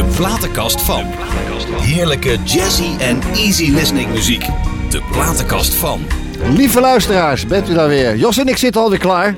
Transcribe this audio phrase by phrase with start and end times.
[0.00, 1.04] De platenkast van.
[1.80, 4.46] Heerlijke jazzy en easy listening muziek.
[4.90, 6.00] De platenkast van.
[6.42, 8.16] Lieve luisteraars, bent u daar weer?
[8.16, 9.36] Jos en ik zitten alweer klaar.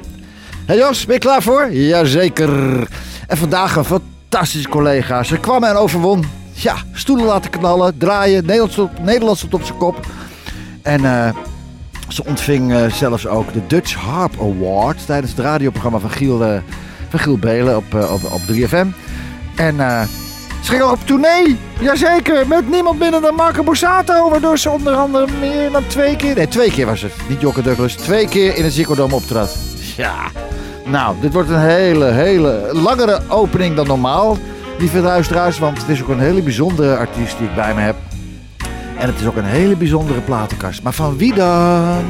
[0.66, 1.72] Hé Jos, ben je klaar voor?
[1.72, 2.88] Jazeker.
[3.26, 5.22] En vandaag een fantastische collega.
[5.22, 6.24] Ze kwam en overwon.
[6.52, 8.44] Ja, stoelen laten knallen, draaien.
[8.44, 10.06] Nederland stond, Nederland op zijn kop.
[10.82, 11.34] En eh,
[12.08, 16.60] ze ontving eh, zelfs ook de Dutch Harp Award tijdens het radioprogramma van Giel, eh,
[17.08, 18.86] van Giel Belen op, op, op 3FM.
[19.56, 19.76] En
[20.62, 21.58] ze ging ook op tournee.
[21.80, 24.30] Jazeker, met niemand minder dan Marco Borsato.
[24.30, 26.34] Waardoor ze onder andere meer dan twee keer...
[26.34, 27.12] Nee, twee keer was het.
[27.28, 27.94] Niet Jokke Douglas.
[27.94, 29.56] Twee keer in het Ziggo Dome optrad.
[29.96, 30.14] Ja.
[30.84, 34.38] Nou, dit wordt een hele, hele langere opening dan normaal.
[34.78, 37.96] Lieve luisteraars, want het is ook een hele bijzondere artiest die ik bij me heb.
[38.98, 40.82] En het is ook een hele bijzondere platenkast.
[40.82, 42.04] Maar van wie dan?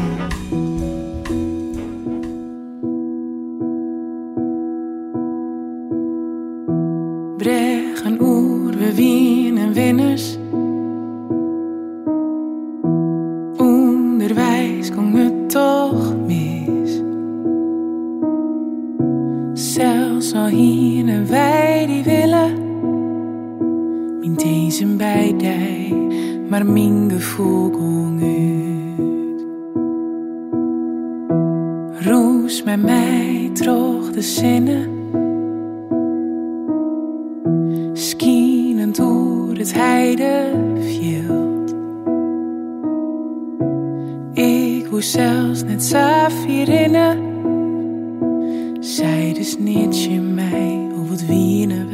[49.43, 50.90] Dus niet je mij.
[51.02, 51.91] Of het wienen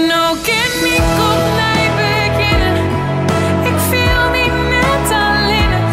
[0.09, 2.77] Nou kan ik opnieuw beginnen.
[3.71, 4.45] Ik viel me
[4.75, 5.93] net alleenig,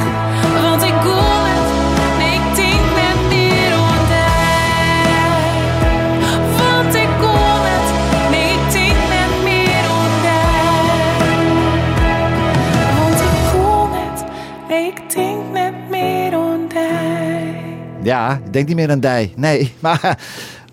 [0.61, 1.69] want ik kon het.
[2.17, 2.83] Nee, ik denk
[3.29, 4.25] meer aan die.
[6.57, 7.89] Want ik kon het.
[8.31, 9.85] Ik denk net meer
[10.23, 10.45] die.
[12.97, 14.19] Want ik kon het.
[14.85, 16.31] Ik denk net meer
[16.69, 16.85] die.
[18.03, 19.33] Ja, ik denk niet meer aan dij.
[19.35, 20.17] Nee, maar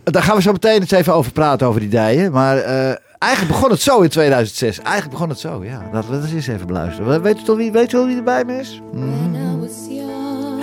[0.04, 2.32] daar gaan we zo meteen eens even over praten, over die dijen.
[2.32, 4.78] Maar eh, eigenlijk begon het zo in 2006.
[4.78, 5.88] Eigenlijk begon het zo, ja.
[5.92, 7.22] Laten we dat eens even beluisteren.
[7.22, 8.82] Weet je toch wie, weet je wel wie erbij me is?
[8.92, 10.62] When I was young,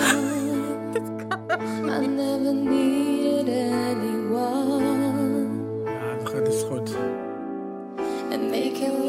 [2.03, 4.83] I never needed anyone.
[5.85, 6.95] Ja, het gaat is goed.
[8.31, 9.01] And making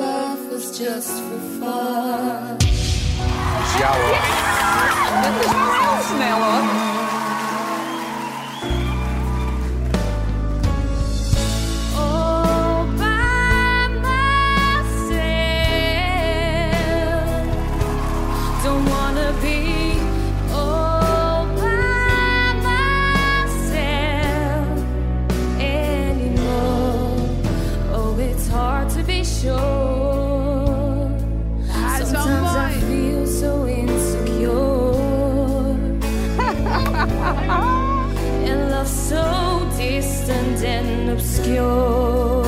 [40.32, 42.42] distant and obscure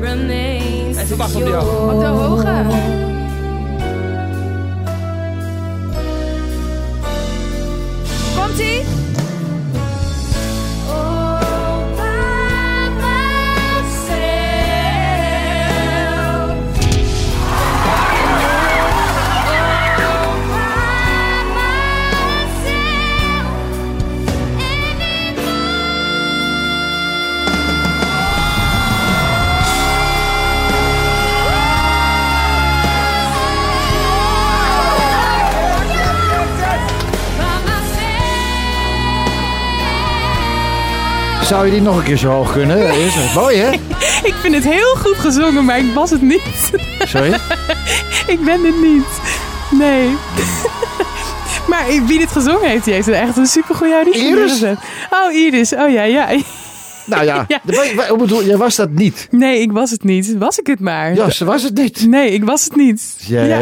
[0.00, 0.98] remains.
[0.98, 1.16] Hey, c'est
[41.52, 42.78] Zou je die nog een keer zo hoog kunnen?
[42.78, 43.70] Is het mooi, hè?
[44.30, 46.70] Ik vind het heel goed gezongen, maar ik was het niet.
[46.98, 47.32] Sorry?
[48.34, 49.04] ik ben het niet.
[49.70, 50.08] Nee.
[51.70, 54.62] maar wie dit gezongen heeft, die heeft echt een supergoeie auditie Iris?
[55.10, 55.72] Oh, Iris.
[55.72, 56.28] Oh ja, ja.
[57.04, 57.60] Nou ja, Ja.
[57.96, 59.28] wa- bedoel, jij was dat niet.
[59.30, 60.38] Nee, ik was het niet.
[60.38, 61.14] Was ik het maar.
[61.14, 62.06] Ja, ze was het niet.
[62.08, 63.14] Nee, ik was het niet.
[63.18, 63.60] Ja.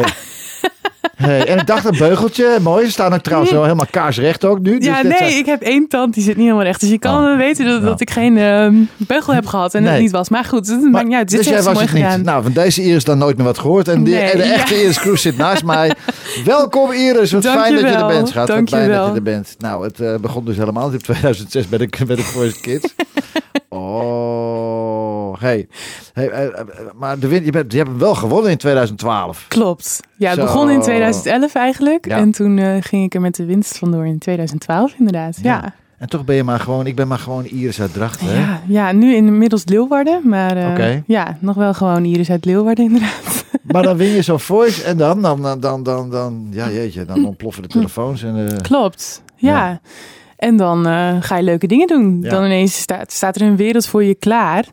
[1.21, 2.85] Hey, en ik dacht een beugeltje, mooi.
[2.85, 4.77] Ze staan ook trouwens wel helemaal kaarsrecht ook nu.
[4.77, 6.79] dus Ja, nee, zijn- ik heb één tand, die zit niet helemaal recht.
[6.79, 7.23] Dus je kan Oh.
[7.23, 9.91] wel weten dat, dat ik geen ehm, beugel heb gehad en Nee.
[9.91, 10.29] het niet was.
[10.29, 11.29] Maar goed, het maakt niet uit.
[11.29, 12.03] Dit dus jij was mooi het niet.
[12.03, 12.21] gedaan.
[12.21, 13.87] Nou, van deze Iris dan nooit meer wat gehoord.
[13.87, 14.53] En, die, Nee, en de ja.
[14.53, 15.91] echte Iris Kroes zit naast mij.
[16.45, 18.47] Welkom Iris, wat fijn dat je er bent, schat.
[18.47, 19.55] Wat fijn dat je er bent.
[19.59, 22.93] Nou, het eh, begon dus helemaal in 2006 met de, met de Voice Kids.
[23.73, 25.67] Oh, hey.
[26.13, 29.45] hey eh, eh, maar de win, je, bent, je hebt hem wel gewonnen in 2012.
[29.47, 29.99] Klopt.
[30.17, 30.43] Ja, het Zo.
[30.45, 32.07] begon in 2011 eigenlijk.
[32.07, 32.17] Ja.
[32.17, 35.37] En toen eh, ging ik er met de winst vandoor in 2012 inderdaad.
[35.41, 35.51] Ja.
[35.63, 35.73] Ja.
[35.97, 38.27] En toch ben je maar gewoon, ik ben maar gewoon Iris uit Drachten.
[38.27, 38.39] hè?
[38.39, 40.21] Ja, ja, nu inmiddels Leeuwarden.
[40.23, 41.03] Maar Oké.
[41.07, 43.45] ja, nog wel gewoon Iris uit Leeuwarden inderdaad.
[43.71, 47.25] Maar dan win je zo'n voice en dan, dan, dan, dan, dan, ja jeetje, dan
[47.25, 48.23] ontploffen de telefoons.
[48.23, 49.23] En, Klopt.
[49.35, 49.49] Ja.
[49.67, 49.81] Ja.
[50.41, 52.19] En dan eh, ga je leuke dingen doen.
[52.21, 52.29] Ja.
[52.29, 54.65] Dan ineens staat, staat er een wereld voor je klaar.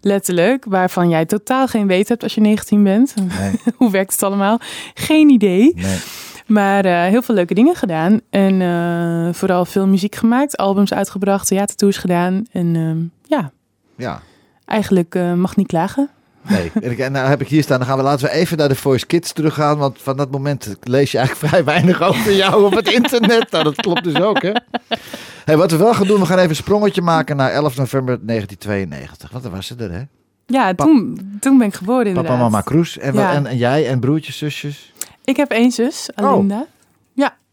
[0.00, 0.64] Letterlijk.
[0.64, 3.14] Waarvan jij totaal geen weet hebt als je 19 bent.
[3.16, 4.58] nee, Hoe werkt het allemaal?
[4.94, 5.72] Geen idee.
[5.74, 5.98] nee.
[6.46, 8.20] Maar eh, heel veel leuke dingen gedaan.
[8.30, 10.56] En eh, vooral veel muziek gemaakt.
[10.56, 11.46] Albums uitgebracht.
[11.46, 12.44] Theatertours gedaan.
[12.52, 12.98] En ehm,
[13.38, 13.50] ja,
[13.96, 14.20] Ja,
[14.64, 16.10] eigenlijk mag niet klagen.
[16.48, 16.70] Nee.
[16.82, 18.68] En, ik, en nou heb ik hier staan, dan gaan we laten we even naar
[18.68, 19.78] de Voice Kids teruggaan.
[19.78, 23.50] Want van dat moment lees je eigenlijk vrij weinig over jou op het internet.
[23.50, 24.52] Nou, dat klopt dus ook, hè?
[25.44, 28.18] Hey, wat we wel gaan doen, we gaan even een sprongetje maken naar 11 november
[28.26, 29.30] 1992.
[29.30, 30.02] Want dan was ze er, hè?
[30.46, 32.32] Ja, toen, toen ben ik geboren inderdaad.
[32.32, 32.98] Papa, mama, Kroes.
[32.98, 33.32] En, wat- Ja.
[33.32, 34.92] en, en jij en broertjes, zusjes.
[35.24, 36.50] Ik heb één zus, Oh.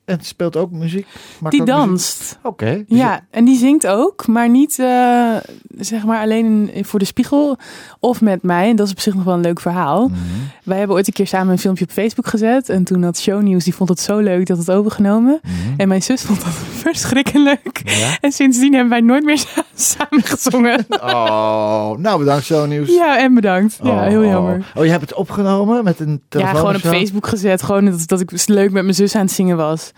[0.08, 1.08] En speelt ook muziek?
[1.50, 2.40] Die danst.
[2.44, 2.84] Oké.
[2.88, 5.36] dus Ja, en die zingt ook, maar niet eh,
[5.78, 7.58] zeg maar alleen in- voor de spiegel
[8.00, 8.70] of met mij.
[8.70, 10.08] En dat is op zich nog wel een leuk verhaal.
[10.08, 10.18] Mhm.
[10.64, 12.70] Wij hebben ooit een keer samen een filmpje op Facebook gezet.
[12.70, 15.40] En toen had Shownieuws, die vond het zo leuk dat het overgenomen.
[15.44, 15.54] Mhm.
[15.78, 16.54] En mijn zus vond dat
[16.86, 17.82] verschrikkelijk.
[17.86, 18.18] Ja?
[18.22, 20.86] En sindsdien hebben wij nooit meer sa- samen gezongen.
[20.90, 22.90] Oh, nou bedankt zo nieuws.
[22.90, 23.80] Ja, en bedankt.
[23.84, 24.26] Ja, heel Oh.
[24.26, 24.72] jammer.
[24.76, 26.82] Oh, je hebt het opgenomen met een telefoon Ja, gewoon op?
[26.82, 27.64] Facebook gezet.
[27.64, 29.92] Gewoon dat, dat ik leuk met mijn zus aan het zingen was.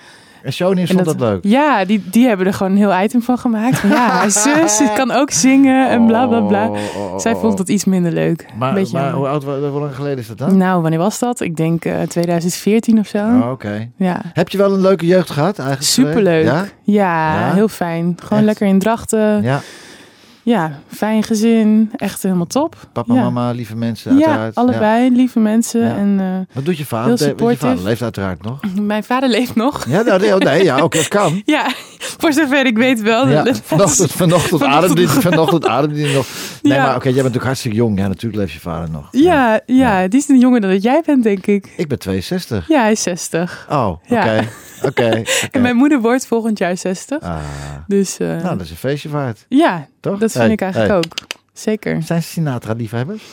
[0.44, 1.40] En Shownieuws En vond dat, leuk?
[1.42, 3.80] Ja, die, die hebben er gewoon een heel item van gemaakt.
[3.80, 6.68] Van, ja, zus die kan ook zingen en bla bla bla.
[6.68, 8.46] Oh, oh, oh, Zij vond het iets minder leuk.
[8.58, 10.58] Maar, Beetje maar hoe oud, hoe lang geleden is dat dan?
[10.58, 11.40] Nou, wanneer was dat?
[11.40, 13.18] Ik denk eh 2014 of zo.
[13.18, 13.90] Oh, Oké.
[13.96, 14.22] Ja.
[14.34, 15.90] Heb je wel een leuke jeugd gehad eigenlijk?
[15.90, 16.44] Superleuk.
[16.44, 16.66] Ja?
[16.84, 17.48] Ja?
[17.48, 17.54] Ja?
[17.54, 18.16] heel fijn.
[18.20, 18.48] Gewoon Echt?
[18.48, 19.42] lekker in Drachten.
[19.44, 19.62] Ja.
[20.44, 20.80] Ja.
[20.88, 21.92] fijn gezin.
[21.96, 22.76] Echt helemaal top.
[22.94, 23.22] Papa, Ja.
[23.22, 24.56] mama, lieve mensen Ja, uiteraard.
[24.56, 25.10] allebei.
[25.16, 25.82] Lieve mensen.
[25.82, 25.96] Ja.
[25.96, 27.18] En eh, Wat doet je vader?
[27.38, 28.60] Heel Je vader leeft uiteraard nog.
[28.82, 29.86] mijn vader leeft nog.
[29.88, 31.42] Ja, nou, nee, oh, nee ja, ook dat kan.
[31.46, 31.68] Ja,
[31.98, 33.28] voor zover ik weet wel.
[33.28, 36.26] Ja, Dat- vanochtend, vanochtend, ademde vanochtend ademde hij nog.
[36.62, 36.84] Nee, Ja.
[36.86, 38.00] maar oké, jij bent natuurlijk hartstikke jong.
[38.00, 39.08] Ja, natuurlijk leeft je vader nog.
[39.12, 41.74] Ja, ja, die is een jonger dan dat jij bent, denk ik.
[41.78, 42.68] Ik ben 62.
[42.68, 43.66] Ja, hij is 60.
[43.70, 44.00] Oh, oké.
[44.16, 44.42] Ja.
[44.90, 45.22] Oké.
[45.52, 47.22] En mijn moeder wordt volgend jaar 60.
[47.22, 47.38] Ah,
[47.88, 50.20] Dus eh, nou, dat is een feestje waard, ja, toch?
[50.20, 50.98] dat vind Hey, ik eigenlijk hey.
[51.02, 51.14] ook.
[51.54, 52.02] Zeker.
[52.04, 53.24] Zijn Sinatra-liefhebbers?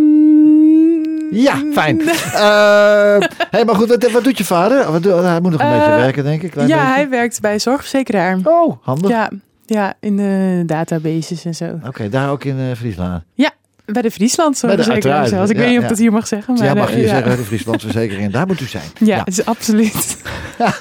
[0.00, 2.00] Ehm, Ja, fijn.
[2.34, 3.18] Eh
[3.50, 4.92] hey, maar goed, wat, wat doet je vader?
[4.92, 6.50] Wat hij moet nog een Eh, beetje werken, denk ik.
[6.50, 6.92] Klein ja, beetje.
[6.92, 8.38] hij werkt bij zorgverzekeraar.
[8.44, 9.10] Oh, handig.
[9.10, 9.30] Ja,
[9.66, 11.78] ja, in de databases en zo.
[11.86, 13.22] Oké, daar ook in eh, Friesland.
[13.92, 14.98] Bij de Friesland Bij de- zelfs.
[14.98, 15.80] Ik Ja, weet niet of ja.
[15.82, 16.54] ik dat hier mag zeggen.
[16.54, 17.08] Maar ja, mag eh, je ja.
[17.08, 18.32] zeggen, de Frieslandverzekering.
[18.32, 18.84] Daar moet u zijn.
[18.98, 20.16] Ja, is absoluut.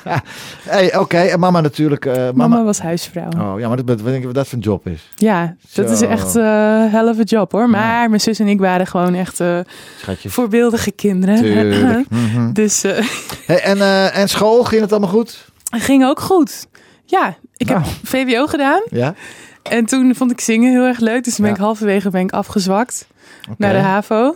[0.63, 2.05] Hey, Oké, en mama natuurlijk.
[2.05, 2.47] eh, mama.
[2.47, 3.29] Mama was huisvrouw.
[3.37, 5.09] Oh ja, maar dat, wat denk je wat dat voor een job is?
[5.15, 7.69] Ja, dat is echt een hell of a job hoor.
[7.69, 9.59] Maar mijn zus en ik waren gewoon echt eh,
[9.99, 10.29] Schatje.
[10.29, 11.37] voorbeeldige kinderen.
[12.09, 12.53] Mhm.
[12.53, 13.05] Dus eh
[13.47, 15.47] Hey, en, eh, en school, ging het allemaal goed?
[15.71, 16.67] ging ook goed.
[17.05, 17.79] Ja, ik Nou.
[17.81, 18.81] heb VWO gedaan.
[18.89, 19.13] Ja?
[19.63, 21.23] En toen vond ik zingen heel erg leuk.
[21.23, 23.07] Dus toen ben ik halverwege ben ik afgezwakt
[23.57, 24.35] naar de HAVO.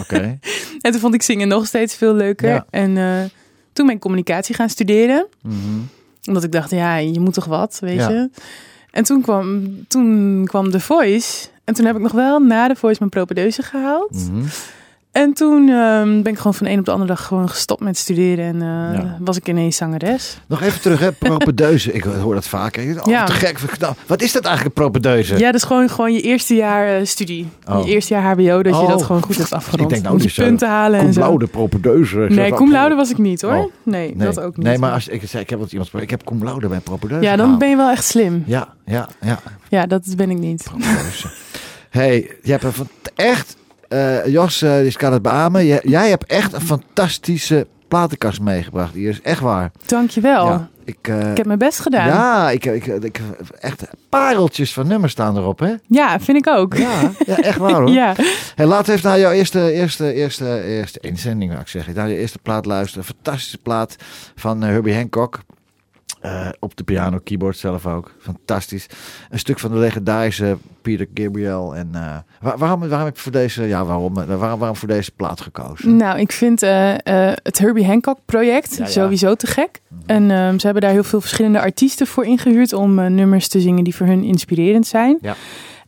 [0.00, 0.38] Oké.
[0.80, 2.48] En toen vond ik zingen nog steeds veel leuker.
[2.48, 2.66] Ja.
[2.70, 3.24] En eh,
[3.72, 5.26] toen ben ik communicatie gaan studeren.
[5.42, 5.56] Mhm.
[6.24, 8.08] Omdat ik dacht, ja, je moet toch wat, weet Ja.
[8.08, 8.30] je.
[8.90, 11.48] En toen kwam, toen kwam The Voice.
[11.64, 14.12] En toen heb ik nog wel na The Voice mijn propedeuse gehaald.
[14.30, 14.44] Mhm.
[15.18, 17.80] En toen ehm, ben ik gewoon van de een op de andere dag gewoon gestopt
[17.80, 18.44] met studeren.
[18.44, 19.16] En eh, Ja.
[19.20, 20.38] was ik ineens zangeres.
[20.46, 21.12] Nog even terug, hè?
[21.12, 21.92] Propedeuse.
[21.92, 22.84] Ik hoor dat vaker.
[22.84, 23.24] Denk, Oh, Ja.
[23.24, 23.58] te gek.
[24.06, 25.38] Wat is dat eigenlijk, een propedeuse?
[25.38, 27.48] Ja, dat is gewoon, gewoon je eerste jaar eh, studie.
[27.68, 27.86] Oh.
[27.86, 28.88] Je eerste jaar HBO, dat je Oh.
[28.88, 29.82] dat gewoon goed hebt afgerond.
[29.82, 30.42] Ik denk nou niet zo.
[30.42, 31.20] punten halen en zo.
[31.20, 32.22] laude propedeuse.
[32.22, 33.52] Ik Nee, zeg, cum oh, laude was ik niet hoor.
[33.54, 33.72] Oh.
[33.82, 34.66] Nee, Nee, dat ook niet.
[34.66, 35.90] Nee, maar als ik, zei, ik heb wat iemand.
[35.94, 38.42] Ik heb cum laude bij propedeuse Ja, dan ben je wel echt slim.
[38.46, 39.38] Ja, ja, ja.
[39.68, 40.66] Ja, dat ben ik niet.
[41.90, 43.56] Hey, je hebt een van echt...
[43.88, 45.66] eh, Jos, eh, die kan het beamen.
[45.66, 48.92] Jij, jij hebt echt een fantastische platenkast meegebracht.
[48.92, 49.70] Die is echt waar.
[49.86, 50.46] Dankjewel.
[50.46, 52.06] Ja, ik, eh, Ik heb mijn best gedaan.
[52.06, 53.20] ja, ik, ik, ik,
[53.60, 55.74] echt pareltjes van nummers staan erop, hè?
[55.86, 56.76] Ja, vind ik ook.
[56.76, 57.90] Ja, ja echt waar hoor.
[57.98, 58.14] Ja.
[58.54, 61.94] Hey, laten we even naar jouw eerste, eerste, eerste, eerste inzending, zou ik zeggen.
[61.94, 63.04] Naar je eerste plaat luisteren.
[63.04, 63.96] Fantastische plaat
[64.34, 65.40] van Herbie Hancock.
[66.20, 68.14] Eh, op de piano, keyboard zelf ook.
[68.20, 68.86] Fantastisch.
[69.30, 71.76] Een stuk van de legendarische Peter Gabriel.
[71.76, 74.88] En eh, waar- waarom, waarom heb je voor deze, ja, waarom, eh, waarom, waarom voor
[74.88, 75.96] deze plaat gekozen?
[75.96, 78.90] Nou, ik vind het Herbie Hancock project Ja, ja.
[78.90, 79.80] sowieso te gek.
[80.06, 83.84] En ehm, ze hebben daar heel veel verschillende artiesten voor ingehuurd om nummers te zingen
[83.84, 85.18] die voor hun inspirerend zijn.
[85.20, 85.34] Ja.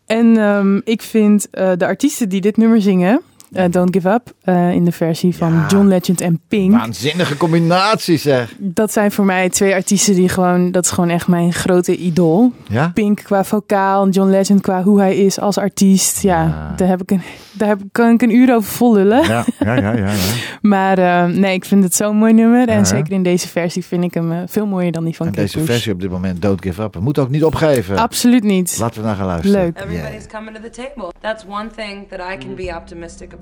[0.06, 3.20] En ehm, ik vind de artiesten die dit nummer zingen,
[3.52, 5.66] eh, Don't Give Up, eh, in de versie van Ja.
[5.68, 6.72] John Legend en Pink.
[6.72, 8.54] Waanzinnige combinatie zeg.
[8.58, 12.52] Dat zijn voor mij twee artiesten die gewoon, dat is gewoon echt mijn grote idool.
[12.68, 12.90] Ja?
[12.94, 16.22] Pink qua vocaal, John Legend qua hoe hij is als artiest.
[16.22, 16.72] Ja, Ja.
[16.76, 19.22] daar, heb ik een, daar heb, kan ik een uur over vol lullen.
[19.28, 20.06] Ja, ja, ja, ja.
[20.06, 20.12] ja.
[20.60, 22.60] Maar eh, nee, ik vind het zo'n mooi nummer.
[22.60, 22.66] Ja.
[22.74, 25.44] En zeker in deze versie vind ik hem veel mooier dan die van En Kate
[25.44, 25.66] deze Bush.
[25.68, 26.94] versie op dit moment, Don't Give Up.
[26.94, 27.96] We moeten ook niet opgeven.
[27.96, 28.76] Absoluut niet.
[28.80, 29.60] Laten we naar gaan luisteren.
[29.60, 29.80] Leuk.
[29.84, 31.12] Everybody's coming to the table.
[31.20, 33.38] That's one thing that I can be optimistic about.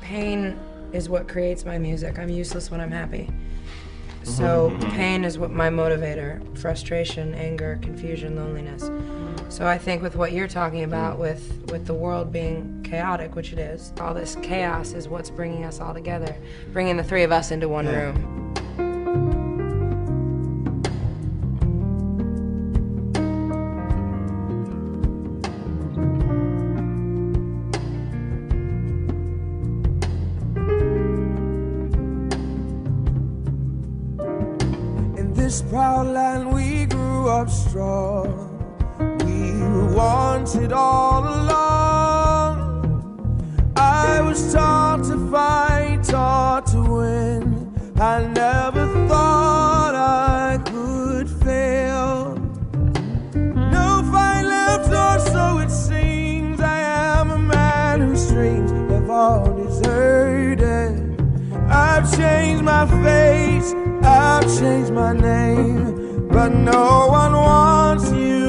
[0.00, 0.58] Pain
[0.92, 2.18] is what creates my music.
[2.18, 3.28] I'm useless when I'm happy.
[4.22, 4.90] So, mm-hmm.
[4.90, 8.90] pain is what my motivator frustration, anger, confusion, loneliness.
[9.50, 13.52] So, I think with what you're talking about, with, with the world being chaotic, which
[13.52, 16.34] it is, all this chaos is what's bringing us all together,
[16.72, 19.43] bringing the three of us into one room.
[35.54, 38.26] This proud land we grew up strong.
[39.24, 42.56] We were wanted all along.
[43.76, 47.72] I was taught to fight, taught to win.
[48.00, 52.34] I never thought I could fail.
[53.76, 56.60] No fight left, or so it seems.
[56.60, 56.80] I
[57.20, 61.16] am a man whose dreams have all deserted.
[61.68, 63.72] I've changed my face,
[64.04, 68.43] I've changed my name, but no one wants you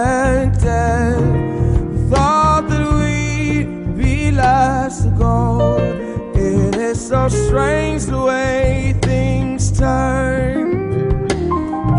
[0.00, 1.20] affected.
[2.10, 5.76] Thought that we'd be last to go.
[6.34, 11.28] It is so strange the way things turn.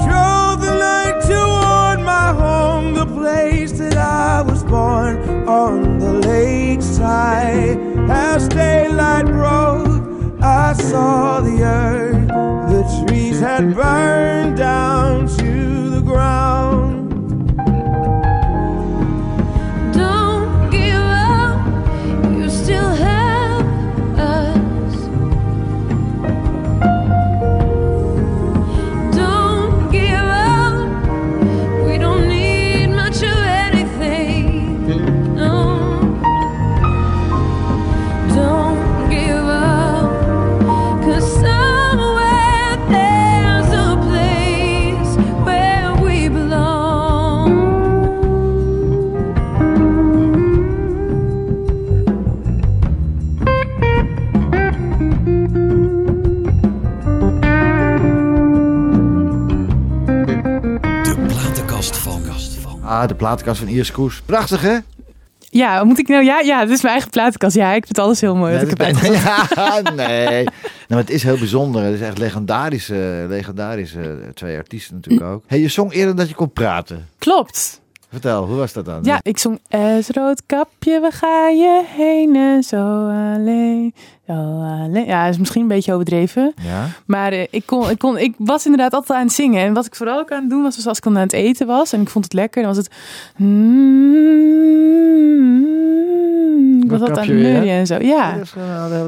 [0.06, 7.78] Drove the night toward my home, the place that I was born on the lakeside.
[8.10, 12.28] As daylight broke, I saw the earth.
[12.74, 15.28] The trees had burned down
[63.22, 63.68] platenkast van.
[63.68, 64.22] Ah, de platenkast van Iers Koes.
[64.22, 64.78] Prachtig, hè?
[65.50, 66.24] Ja, moet ik nou...
[66.24, 67.56] Ja, ja, dit is mijn eigen platenkast.
[67.56, 68.54] Ja, ik vind alles heel mooi.
[68.54, 68.96] Nee, ik heb
[69.56, 70.44] ja, nee.
[70.88, 71.84] Nou, het is heel bijzonder.
[71.84, 75.44] Het is echt legendarische, legendarische eh, twee artiesten natuurlijk ook.
[75.48, 77.08] Hey, je zong eerder dat je kon praten.
[77.18, 77.81] Klopt.
[78.12, 79.00] Vertel, hoe was dat dan?
[79.04, 83.94] Ja, ik zong Es roodkapje, we gaan je heen en zo alleen,
[84.28, 85.06] zo alleen.
[85.06, 86.54] Ja, is misschien een beetje overdreven.
[86.62, 86.88] Ja?
[87.06, 89.66] Maar eh, ik, kon, ik, kon, ik was inderdaad altijd aan het zingen.
[89.66, 91.34] En wat ik vooral ook aan het doen was, was als ik dan aan het
[91.34, 92.94] eten was en ik vond het lekker, dan was het...
[96.92, 97.98] was altijd aan het en zo.
[98.00, 98.38] Ja,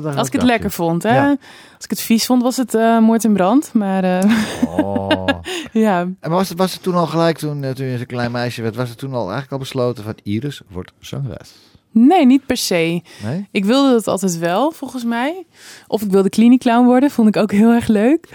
[0.02, 1.04] Dat als ik het lekker vond.
[1.04, 1.16] Hè?
[1.16, 1.30] Ja.
[1.75, 3.74] Als ik het vies vond, was het eh moord en brand.
[3.74, 4.32] Maar eh.
[4.78, 5.28] Oh.
[5.72, 8.32] ja, En was het, was het toen al gelijk, toen, eh, toen je een klein
[8.32, 11.52] meisje werd, was het toen al eigenlijk al besloten van Iris wordt zangeres?
[11.92, 13.02] nee, niet per se.
[13.24, 13.48] Nee?
[13.52, 15.46] Ik wilde dat altijd wel, volgens mij.
[15.88, 18.30] Of ik wilde klinieclown worden, vond ik ook heel erg leuk.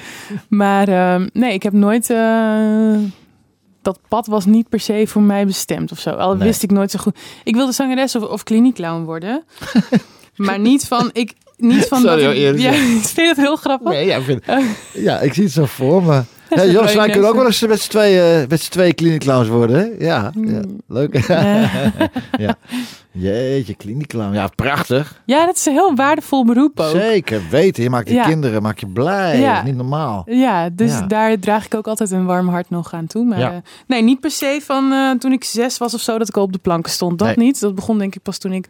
[0.48, 2.08] Maar ehm, nee, ik heb nooit...
[3.88, 6.10] eh, dat pad was niet per se voor mij bestemd of zo.
[6.10, 6.46] Al Nee.
[6.48, 7.16] wist ik nooit zo goed.
[7.44, 9.44] Ik wilde zangeres of, of klinieclown worden.
[10.36, 11.10] maar niet van...
[11.12, 12.62] Ik, niet van Sorry, dat ik, Iris.
[12.62, 13.88] ja, vind dat heel grappig?
[13.92, 14.42] Nee, ja, ik vind,
[14.94, 16.22] ja, ik zie het zo voor me.
[16.48, 19.76] Hey, Jos, wij kunnen ook wel eens met z'n tweeën, met z'n tweeën kliniekclowns worden,
[19.78, 20.06] hè?
[20.06, 21.14] Ja, ja leuk.
[21.14, 21.84] Eh,
[22.46, 22.56] ja.
[23.20, 24.34] Jeetje, kliniekclown.
[24.34, 25.22] Ja, prachtig.
[25.24, 26.90] ja, dat is een heel waardevol beroep ook.
[26.96, 27.82] Zeker weten.
[27.82, 28.24] Je maakt die Ja.
[28.24, 29.40] kinderen maak je blij.
[29.40, 29.48] Ja.
[29.54, 30.22] Dat is niet normaal.
[30.26, 31.06] Ja, dus Ja.
[31.06, 33.24] daar draag ik ook altijd een warm hart nog aan toe.
[33.24, 33.56] Maar eh,
[33.86, 36.42] nee, niet per se van eh, toen ik zes was of zo dat ik al
[36.42, 37.18] op de planken stond.
[37.18, 37.46] Dat Nee.
[37.46, 37.60] niet.
[37.60, 38.68] Dat begon denk ik pas toen ik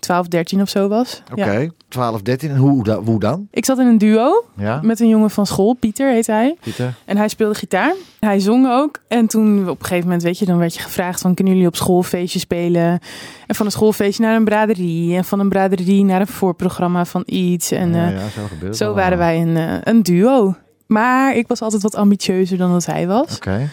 [0.00, 1.22] 12, 13 of zo was.
[1.32, 1.68] Oké, Ja.
[1.88, 2.50] 12, 13.
[2.50, 3.48] En hoe, hoe dan?
[3.50, 6.56] Ik zat in een duo Ja, met een jongen van school, Pieter heet hij.
[6.60, 6.94] Pieter.
[7.04, 7.94] En hij speelde gitaar.
[8.20, 8.98] Hij zong ook.
[9.08, 11.68] En toen op een gegeven moment, weet je, dan werd je gevraagd van kunnen jullie
[11.68, 12.98] op school een feestje spelen?
[13.46, 15.16] En van een schoolfeestje naar een braderie.
[15.16, 17.70] En van een braderie naar een voorprogramma van iets.
[17.70, 20.54] En ja, eh, ja, zo gebeurt zo waren wij een, eh, een duo.
[20.86, 23.36] Maar ik was altijd wat ambitieuzer dan dat hij was.
[23.36, 23.68] Oké.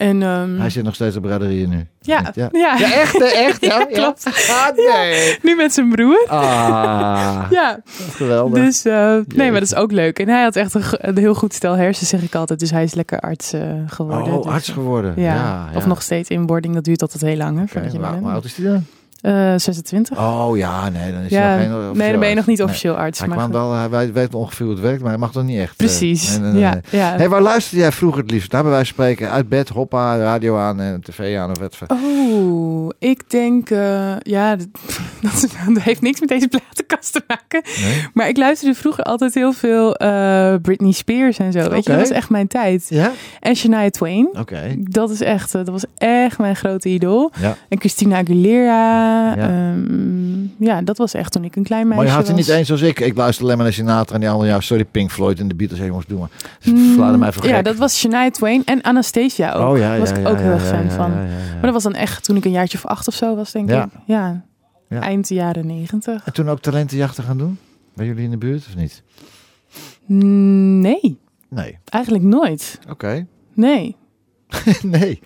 [0.00, 1.86] En ehm, Hij zit nog steeds op braderieën nu.
[2.00, 2.48] ja, Ja.
[2.52, 2.76] ja.
[2.78, 3.60] Ja, echt, echt.
[3.60, 4.24] Ja, Ja, klopt.
[4.48, 5.38] Ah, nee.
[5.42, 6.24] nu met zijn broer.
[6.28, 8.64] Ah, Ja, geweldig.
[8.64, 10.18] dus eh, nee, maar dat is ook leuk.
[10.18, 12.60] En hij had echt een, heel goed stel hersen, zeg ik altijd.
[12.60, 14.32] Dus hij is lekker arts eh, geworden.
[14.32, 15.12] oh, Dus, arts geworden.
[15.16, 15.68] Ja.
[15.74, 16.74] Of nog steeds inboarding.
[16.74, 18.84] Dat duurt altijd heel lang, hè, je maar- Hoe oud is die dan?
[19.20, 20.18] Eh, 26.
[20.18, 22.46] Oh ja, nee, dan is ja, hij nog geen nee, officieel dan ben je nog
[22.46, 23.18] niet officieel arts.
[23.18, 25.42] Hij, maar kwam wel, hij weet, weet ongeveer hoe het werkt, maar hij mag toch
[25.44, 25.70] niet echt.
[25.70, 26.80] eh, Precies, ja.
[26.90, 27.16] ja.
[27.16, 28.50] Hey, waar luisterde jij vroeger het liefst?
[28.50, 29.30] Daar bij wijze van spreken.
[29.30, 31.76] Uit bed, hoppa, radio aan en tv aan of wat.
[31.88, 34.66] Oh, ik denk, eh, ja, dat,
[35.20, 37.62] dat, dat heeft niks met deze platenkast te maken.
[37.82, 38.06] Nee?
[38.14, 41.68] Maar ik luisterde vroeger altijd heel veel eh, Britney Spears en zo.
[41.70, 42.86] Weet je, dat was echt mijn tijd.
[42.88, 43.12] Ja?
[43.40, 44.28] En Shania Twain.
[44.38, 44.74] Oké.
[44.78, 47.32] Dat is echt, eh, dat was echt mijn grote idool.
[47.40, 47.56] Ja.
[47.68, 49.08] En Christina Aguilera.
[49.10, 49.36] Ja.
[49.36, 52.36] ehm, ja, dat was echt toen ik een klein meisje Maar je had was.
[52.36, 53.00] niet eens zoals ik.
[53.00, 55.54] Ik luisterde alleen maar naar Sinatra en die andere, ja, sorry, Pink Floyd en de
[55.54, 55.80] Beatles.
[55.80, 56.28] Je moest doen, maar
[56.64, 59.70] Mm, verladen mij voor Ja, dat was Shania Twain en Anastasia ook.
[59.72, 61.10] Oh ja, was ik ook heel erg fan van.
[61.10, 63.70] Maar dat was dan echt toen ik een jaartje of acht of zo was, denk
[63.70, 63.84] ik.
[64.06, 64.42] Ja.
[64.88, 65.00] Ja.
[65.00, 66.22] Eind jaren negentig.
[66.24, 67.58] En toen ook talentenjachten gaan doen?
[67.94, 69.02] Bij jullie in de buurt of niet?
[70.06, 71.18] Mm, Nee,
[71.48, 71.78] Nee.
[71.88, 72.78] eigenlijk nooit.
[72.90, 73.26] Oké.
[73.54, 73.96] Nee.
[74.82, 75.20] nee.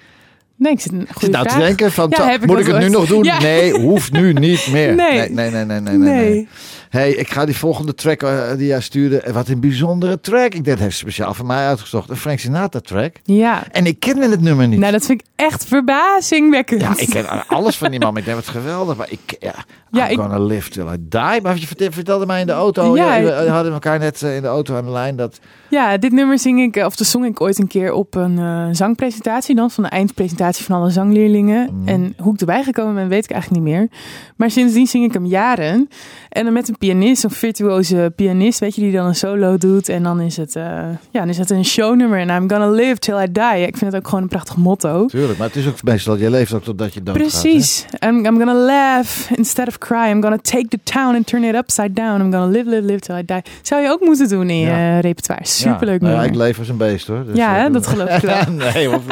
[0.56, 3.06] Nee, ik zit een goede nou te denken van, Ja, moet ik het nu nog
[3.06, 3.24] doen?
[3.24, 3.40] Ja.
[3.40, 4.94] Nee, hoeft nu niet meer.
[5.04, 5.30] Nee.
[5.30, 5.96] Nee, nee, nee, nee, nee.
[5.96, 6.48] nee, Nee.
[6.94, 10.54] Hey, ik ga die volgende track eh, die jij stuurde, wat een bijzondere track.
[10.54, 12.10] Ik dit heeft speciaal voor mij uitgezocht.
[12.10, 13.16] Een Frank Sinatra track.
[13.22, 13.62] Ja.
[13.72, 14.78] En ik kende het nummer niet.
[14.78, 16.80] Nou, dat vind ik echt verbazingwekkend.
[16.80, 18.16] Ja, ik ken alles van die man.
[18.16, 18.96] Ik denk, wat geweldig.
[18.96, 19.54] Maar ik, ja,
[19.90, 21.40] Ja, I'm ik- gonna live till I die.
[21.42, 22.96] Maar je verte- vertelde mij in de auto.
[22.96, 25.16] Ja, we hadden elkaar net eh, in de auto aan de lijn.
[25.16, 25.38] Dat,
[25.70, 28.74] Ja, dit nummer zing ik, eh, of de zong ik ooit een keer op een
[28.76, 31.70] zangpresentatie dan, van de eindpresentatie van alle zangleerlingen.
[31.78, 31.88] Mhm.
[31.88, 33.88] En hoe ik erbij gekomen ben, weet ik eigenlijk niet meer.
[34.36, 35.88] Maar sindsdien zing ik hem jaren.
[36.28, 39.88] En dan met een pianist, een virtuoze pianist, weet je, die dan een solo doet.
[39.88, 40.62] En dan is het, eh,
[41.10, 42.18] ja, dan is het een shownummer.
[42.18, 43.66] En I'm gonna live till I die.
[43.66, 45.06] Ik vind het ook gewoon een prachtig motto.
[45.06, 45.38] tuurlijk.
[45.38, 47.84] Maar het is ook meestal, je leeft ook totdat je dood Precies.
[48.06, 50.08] I'm, I'm gonna laugh instead of cry.
[50.10, 52.20] I'm gonna take the town and turn it upside down.
[52.20, 53.42] I'm gonna live, live, live till I die.
[53.62, 54.96] Zou je ook moeten doen in je Ja.
[54.96, 55.46] eh, repertoire.
[55.46, 57.24] Superleuk ja, nou ik leef als een beest hoor.
[57.26, 58.52] Dus, Ja, eh, hè, dat geloof ik wel.
[58.74, 59.02] nee, wat.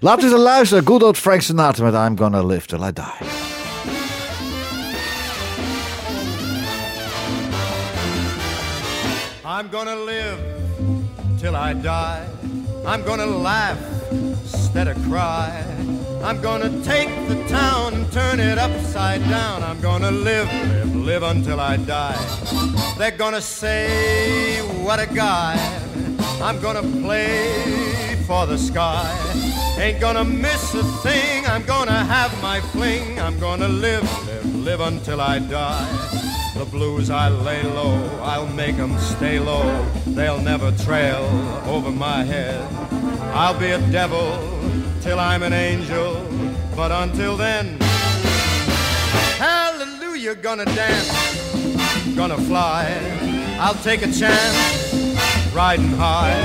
[0.00, 0.86] Laten we eens luisteren.
[0.86, 3.57] Good old Frank Sinatra met I'm gonna live till I die.
[9.58, 10.38] I'm gonna live
[11.40, 12.24] till I die.
[12.86, 13.76] I'm gonna laugh
[14.12, 15.50] instead of cry.
[16.22, 19.64] I'm gonna take the town and turn it upside down.
[19.64, 22.24] I'm gonna live, live, live until I die.
[22.98, 25.56] They're gonna say, what a guy.
[26.40, 29.10] I'm gonna play for the sky.
[29.76, 31.44] Ain't gonna miss a thing.
[31.46, 33.18] I'm gonna have my fling.
[33.18, 36.27] I'm gonna live, live, live until I die.
[36.58, 39.86] The blues I lay low, I'll make 'em stay low.
[40.08, 41.22] They'll never trail
[41.68, 42.60] over my head.
[43.32, 44.26] I'll be a devil
[45.00, 46.20] till I'm an angel,
[46.74, 47.78] but until then,
[49.38, 51.12] Hallelujah, gonna dance,
[52.16, 52.82] gonna fly.
[53.60, 54.58] I'll take a chance,
[55.54, 56.42] riding high.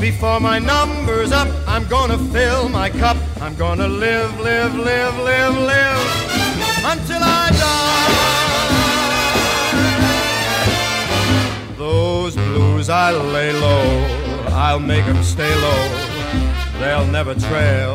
[0.00, 3.18] Before my number's up, I'm gonna fill my cup.
[3.42, 6.00] I'm gonna live, live, live, live, live
[6.92, 8.41] until I die.
[12.22, 13.84] Those blues I lay low,
[14.54, 15.84] I'll make 'em stay low.
[16.78, 17.94] They'll never trail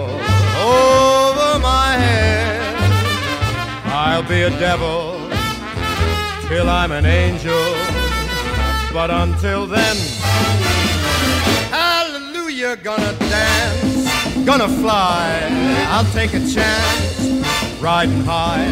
[0.59, 2.75] over my head.
[3.85, 5.15] I'll be a devil
[6.49, 7.67] till I'm an angel.
[8.91, 9.95] But until then,
[11.71, 14.09] hallelujah, gonna dance,
[14.43, 15.23] gonna fly.
[15.89, 17.15] I'll take a chance,
[17.79, 18.67] riding high.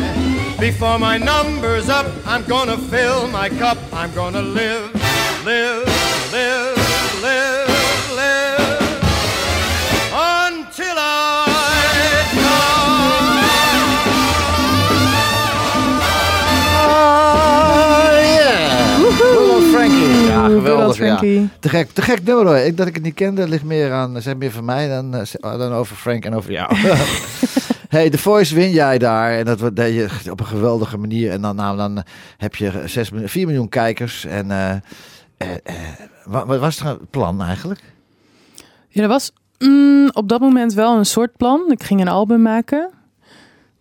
[0.60, 3.78] Before my number's up, I'm gonna fill my cup.
[3.94, 4.92] I'm gonna live,
[5.46, 5.86] live,
[6.32, 6.76] live,
[7.22, 7.70] live,
[8.16, 8.82] live
[10.12, 11.46] until I
[16.88, 19.72] Ah, yeah.
[19.72, 20.26] Frankie.
[20.28, 20.98] Ja, geweldig.
[20.98, 21.06] Ja.
[21.06, 21.50] Frankie.
[21.60, 22.58] Te gek, te gek nummer hoor.
[22.58, 25.58] Ik, dat ik het niet kende, ligt meer aan, zeg meer van mij dan, eh,
[25.58, 26.76] dan over Frank en over jou.
[27.96, 29.38] hey, The Voice win jij daar.
[29.38, 31.32] En dat deed je op een geweldige manier.
[31.32, 32.04] En dan, nou, dan
[32.38, 34.26] heb je 6, 4 miljoen kijkers.
[34.26, 34.76] En eh,
[36.26, 37.82] wat, wat was het plan eigenlijk?
[38.90, 41.72] Ja, dat was mm, op dat moment wel een soort plan.
[41.72, 42.90] Ik ging een album maken.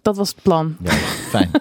[0.02, 0.76] Dat was het plan.
[0.82, 0.92] Ja,
[1.28, 1.50] fijn.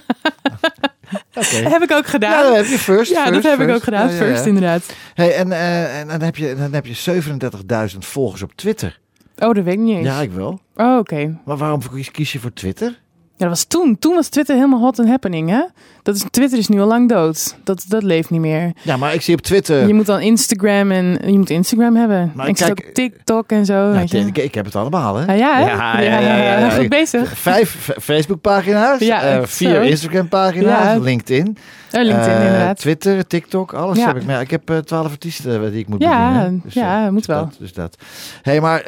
[1.74, 2.32] Heb ik ook gedaan.
[2.32, 3.12] Ja, dat heb je first.
[3.12, 4.08] Ja, first, dat heb ik ook gedaan.
[4.08, 4.26] Ja, ja, ja.
[4.26, 4.96] First, inderdaad.
[5.14, 9.00] Hey, en, eh, en dan heb je, dan heb je 37.000 volgers op Twitter.
[9.38, 10.08] Oh, dat weet ik niet eens.
[10.08, 10.60] Ja, ik wel.
[10.76, 11.38] Oh, oké.
[11.46, 12.88] Maar waarom kies, kies je voor Twitter?
[13.36, 14.00] Ja, dat was toen.
[14.00, 15.64] Toen was Twitter helemaal hot and happening, hè?
[16.04, 17.56] Dat is, Twitter is nu al lang dood.
[17.64, 18.72] Dat, dat leeft niet meer.
[18.82, 19.88] Ja, maar ik zie op Twitter...
[19.88, 22.32] Je moet dan Instagram en je moet Instagram hebben.
[22.36, 23.74] Maar ik zit kijk- ook TikTok en zo.
[23.74, 24.18] Ja, weet je.
[24.20, 25.26] ik, ik heb het allemaal, hè?
[25.28, 25.66] Ah, ja, hè?
[25.66, 26.70] Ja, ja, ja, ja, ja.
[26.78, 27.38] Goed bezig.
[27.38, 29.82] Vijf Facebook-pagina's, Ja, echt vier.
[29.84, 30.98] Instagram-pagina's, Ja.
[31.00, 31.58] LinkedIn,
[31.92, 32.78] Oh, LinkedIn, eh, inderdaad.
[32.78, 34.08] Twitter, TikTok, alles Ja.
[34.08, 34.26] heb ik.
[34.26, 36.62] Maar ja, ik heb eh, twaalf artiesten die ik moet Ja, bedienen.
[36.64, 37.40] Dus, ja, moet dus wel.
[37.46, 37.98] Dat, dus dat.
[38.42, 38.86] hey, maar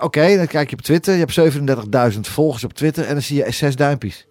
[0.00, 1.12] oké, dan kijk je op Twitter.
[1.14, 1.32] Je hebt
[2.14, 4.26] 37.000 volgers op Twitter en dan zie je zes duimpjes.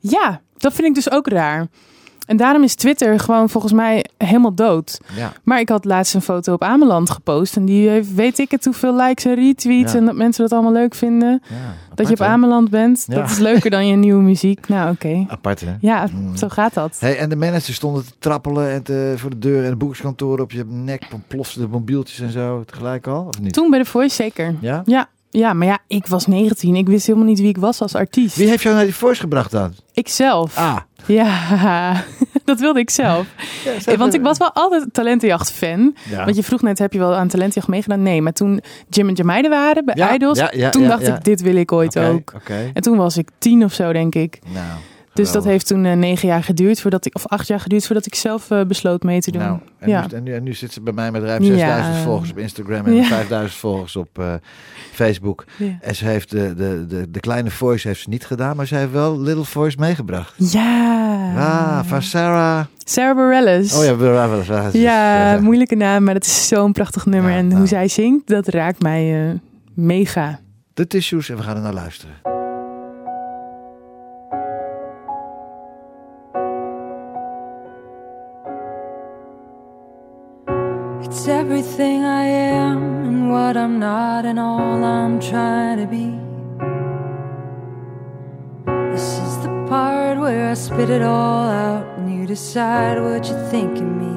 [0.00, 1.66] Ja, dat vind ik dus ook raar.
[2.26, 5.00] En daarom is Twitter gewoon volgens mij helemaal dood.
[5.16, 5.32] Ja.
[5.42, 7.56] Maar ik had laatst een foto op Ameland gepost.
[7.56, 9.92] En die heeft weet ik het hoeveel likes en retweets.
[9.92, 9.98] Ja.
[9.98, 11.42] En dat mensen dat allemaal leuk vinden.
[11.48, 11.54] Ja,
[11.94, 12.20] dat je op?
[12.20, 13.10] Ameland bent.
[13.10, 14.68] Dat is leuker dan je nieuwe muziek.
[14.68, 15.24] Nou, oké.
[15.28, 15.74] Apart, hè?
[15.80, 16.36] Ja, Mm.
[16.36, 16.96] zo gaat dat.
[17.00, 20.40] Hey, en de managers stonden te trappelen en te, voor de deur en de boekskantoor
[20.40, 21.02] op je nek.
[21.26, 23.52] Plofsten de mobieltjes en zo tegelijk al, of niet?
[23.52, 24.54] Toen bij de Voice zeker.
[24.60, 24.82] Ja?
[24.84, 26.76] Ja, ja, maar ja, ik was 19.
[26.76, 28.36] Ik wist helemaal niet wie ik was als artiest.
[28.36, 29.72] Wie heeft jou naar die voice gebracht dan?
[29.92, 30.56] Ikzelf.
[30.56, 30.76] Ah.
[31.06, 32.04] Ja,
[32.44, 33.26] dat wilde ik zelf.
[33.84, 35.96] Eh, Want ik was wel altijd Talentenjacht fan.
[36.10, 36.24] Ja.
[36.24, 38.02] Want je vroeg net, heb je wel aan Talentenjacht meegedaan?
[38.02, 41.06] Nee, maar toen Jim en Jamaide waren bij Ja, Idols, ja, ja, toen ja, dacht
[41.06, 41.16] ja.
[41.16, 42.32] ik, dit wil ik ooit ook.
[42.74, 44.38] En toen was ik tien of zo, denk ik.
[44.52, 44.66] Nou,
[45.16, 48.06] Dus dat heeft toen eh, negen jaar geduurd, voordat ik, of acht jaar geduurd, voordat
[48.06, 49.42] ik zelf eh, besloot mee te doen.
[49.42, 50.06] Nou, en, ja.
[50.10, 52.02] nu, en, nu, en nu zit ze bij mij met ruim 6000 Ja.
[52.02, 53.04] volgers op Instagram en Ja.
[53.04, 54.34] 5000 volgers op eh,
[54.92, 55.44] Facebook.
[55.80, 58.76] En ze heeft de, de, de, de kleine voice heeft ze niet gedaan, maar ze
[58.76, 60.34] heeft wel Little Voice meegebracht.
[60.52, 61.04] ja.
[61.36, 62.64] Ah, van Sarah.
[62.84, 63.74] Sarah Bareilles.
[63.78, 67.30] Oh ja, Bareilles, ja, moeilijke naam, maar dat is zo'n prachtig nummer.
[67.32, 67.58] En nou.
[67.58, 69.38] hoe zij zingt, dat raakt mij
[69.74, 70.38] mega.
[70.74, 72.14] De tissues en we gaan er naar luisteren.
[81.26, 86.14] It's everything I am and what I'm not and all I'm trying to be.
[88.92, 93.34] This is the part where I spit it all out and you decide what you
[93.50, 94.14] think of me.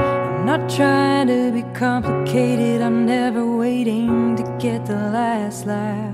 [0.00, 6.12] I'm not trying to be complicated, I'm never waiting to get the last laugh.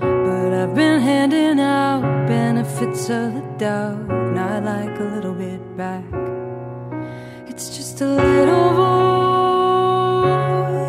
[0.00, 6.04] But I've been handing out benefits of the doubt, I'd like a little bit back.
[7.48, 8.70] It's just a little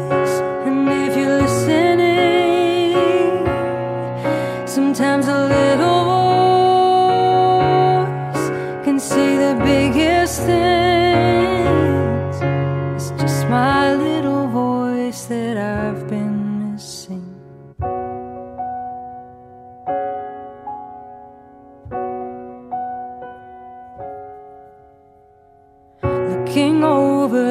[0.10, 0.36] voice,
[0.68, 2.94] and if you're listening,
[4.68, 5.69] sometimes a little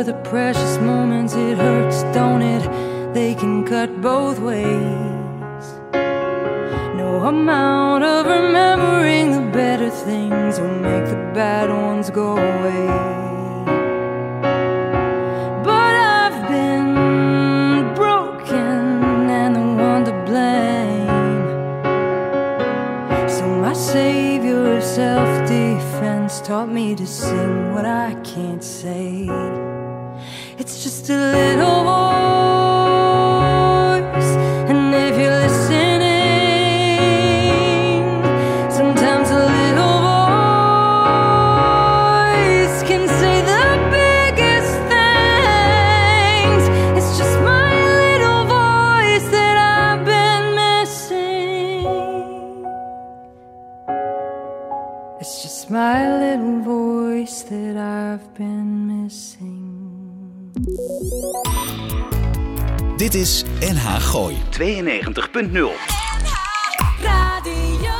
[0.08, 2.64] the precious moments, it hurts, don't it?
[3.12, 5.64] They can cut both ways.
[7.02, 13.18] No amount of remembering the better things will make the bad ones go away.
[23.78, 29.67] Savior of self defense taught me to sing what I can't say.
[30.58, 32.17] It's just a little voice,
[63.08, 64.60] Dit is NH Gooi 92.0.
[67.02, 67.90] Radio.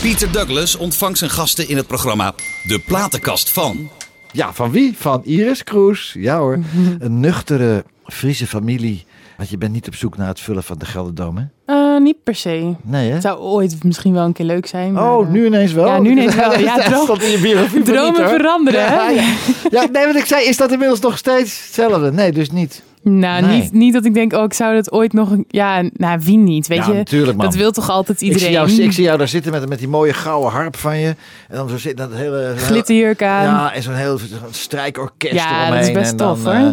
[0.00, 3.90] Pieter Douglas ontvangt zijn gasten in het programma De Platenkast van.
[4.32, 4.94] Ja, van wie?
[4.98, 6.14] Van Iris Kroes.
[6.18, 6.58] Ja hoor.
[6.98, 9.04] Een nuchtere Friese familie.
[9.36, 11.50] Want je bent niet op zoek naar het vullen van de Gelderdome.
[11.66, 11.94] hè?
[11.94, 12.74] Eh, niet per se.
[12.82, 13.12] Nee hè?
[13.14, 14.92] Het zou ooit misschien wel een keer leuk zijn.
[14.92, 15.86] maar, Oh, nu ineens wel?
[15.86, 16.58] Ja, nu ineens wel.
[16.58, 18.94] Ja, droom- in je dromen niet, veranderen, hè?
[18.94, 19.34] Ja, ja.
[19.80, 22.12] ja, nee, wat ik zei, is dat inmiddels nog steeds hetzelfde?
[22.12, 22.82] Nee, dus niet.
[23.04, 23.60] Nou, Nee.
[23.60, 25.30] niet, niet dat ik denk, oh, ik zou dat ooit nog...
[25.30, 26.92] een- Ja, nou, wie niet, weet Ja, je?
[26.94, 27.46] natuurlijk, man.
[27.46, 28.52] Dat wil toch altijd Ik zie, iedereen?
[28.52, 31.06] jou, ik zie jou daar zitten met, met die mooie gouden harp van je.
[31.48, 32.52] En dan zo zit dat hele...
[32.56, 33.44] Glitterjurk aan.
[33.44, 34.18] Ja, en zo'n heel
[34.50, 35.88] strijkorkest Ja, dat eromheen.
[35.88, 36.54] is best en dan, tof, hoor.
[36.54, 36.72] eh,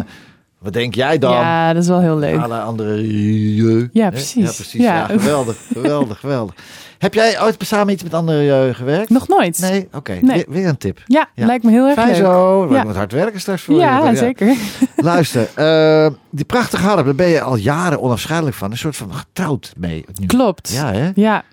[0.58, 1.32] wat denk jij dan?
[1.32, 2.40] Ja, dat is wel heel leuk.
[2.40, 3.88] Alle andere.
[3.92, 4.44] Ja, precies.
[4.44, 4.82] Ja, precies.
[4.82, 4.94] Ja.
[4.94, 5.06] Ja.
[5.06, 6.54] geweldig, geweldig, geweldig.
[7.00, 9.08] Heb jij ooit samen iets met andere je gewerkt?
[9.10, 9.58] Nog nooit.
[9.58, 9.88] Nee?
[9.92, 10.12] Oké.
[10.12, 10.36] Nee.
[10.36, 11.02] Weer, weer een tip.
[11.06, 11.46] Ja, Ja.
[11.46, 12.16] lijkt me heel erg Fijn leuk.
[12.16, 12.66] zo.
[12.68, 12.78] We Ja.
[12.78, 14.16] moeten hard werken straks voor Ja, je.
[14.16, 14.56] zeker.
[14.96, 18.70] Luister, eh, die prachtige harp, daar ben je al jaren onafscheidelijk van.
[18.70, 20.04] Een soort van getrouwd mee.
[20.20, 20.26] Nu.
[20.26, 20.72] Klopt.
[20.72, 21.10] Ja, hè?
[21.14, 21.44] Ja.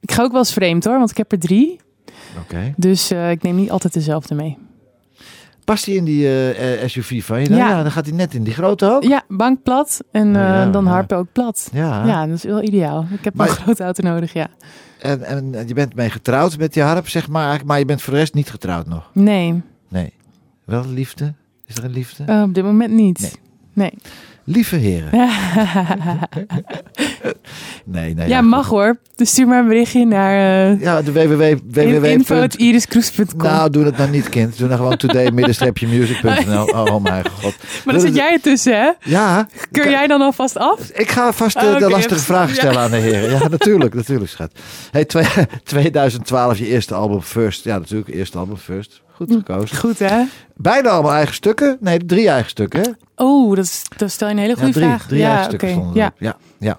[0.00, 1.80] Ik ga ook wel eens vreemd hoor, want ik heb er drie.
[2.42, 2.74] Oké.
[2.76, 4.58] Dus eh, ik neem niet altijd dezelfde mee.
[5.64, 7.48] Past die in die eh, eh, SUV van je?
[7.48, 7.68] Nou, Ja.
[7.68, 7.82] ja.
[7.82, 9.02] dan gaat hij net in die grote ook.
[9.02, 10.90] Ja, bank plat en Ja, eh, ja, dan ja.
[10.90, 11.68] harpen ook plat.
[11.72, 12.04] Ja.
[12.06, 13.06] Ja, dat is wel ideaal.
[13.10, 14.46] Ik heb Maar- een grote auto nodig, ja.
[14.98, 17.60] En, en, en je bent mee getrouwd met die harp, zeg maar.
[17.64, 19.10] Maar je bent voor de rest niet getrouwd nog.
[19.12, 20.12] Nee, Nee.
[20.64, 21.34] Wel liefde?
[21.66, 22.42] Is er een liefde?
[22.42, 23.20] op dit moment niet.
[23.20, 23.32] Nee.
[23.72, 23.92] Nee.
[24.44, 25.10] Lieve heren.
[27.84, 28.28] Nee, nee.
[28.28, 28.96] ja, mag hoor.
[29.14, 31.56] Dus stuur maar een berichtje naar uh, Ja, de www.
[31.64, 32.04] www.
[32.04, 33.42] info.iriskroes.com.
[33.48, 34.58] Nou, doe dat nou niet, kind.
[34.58, 36.64] Doe nou gewoon today-music.nl.
[36.84, 37.54] Oh, mijn god.
[37.84, 38.90] maar dan zit jij ertussen, hè?
[39.00, 39.48] Ja.
[39.70, 40.88] Keur jij dan alvast af?
[40.92, 43.30] Ik ga vast eh, Oh, de lastige vragen stellen aan de heren.
[43.30, 44.50] Ja, natuurlijk, natuurlijk, schat.
[44.90, 45.26] Hey, twee-
[45.64, 47.64] 2012, je eerste album First.
[47.64, 49.02] Ja, natuurlijk, eerste album First.
[49.14, 49.76] Goed gekozen.
[49.76, 50.24] Goed, hè?
[50.56, 51.76] Bijna allemaal eigen stukken.
[51.80, 52.90] Nee, drie eigen stukken, hè?
[53.16, 55.06] Oh, dat, is, dat stel je een hele Ja, goede drie, vraag.
[55.06, 56.12] drie ja, eigen stukken Ja.
[56.18, 56.78] Ja, ja.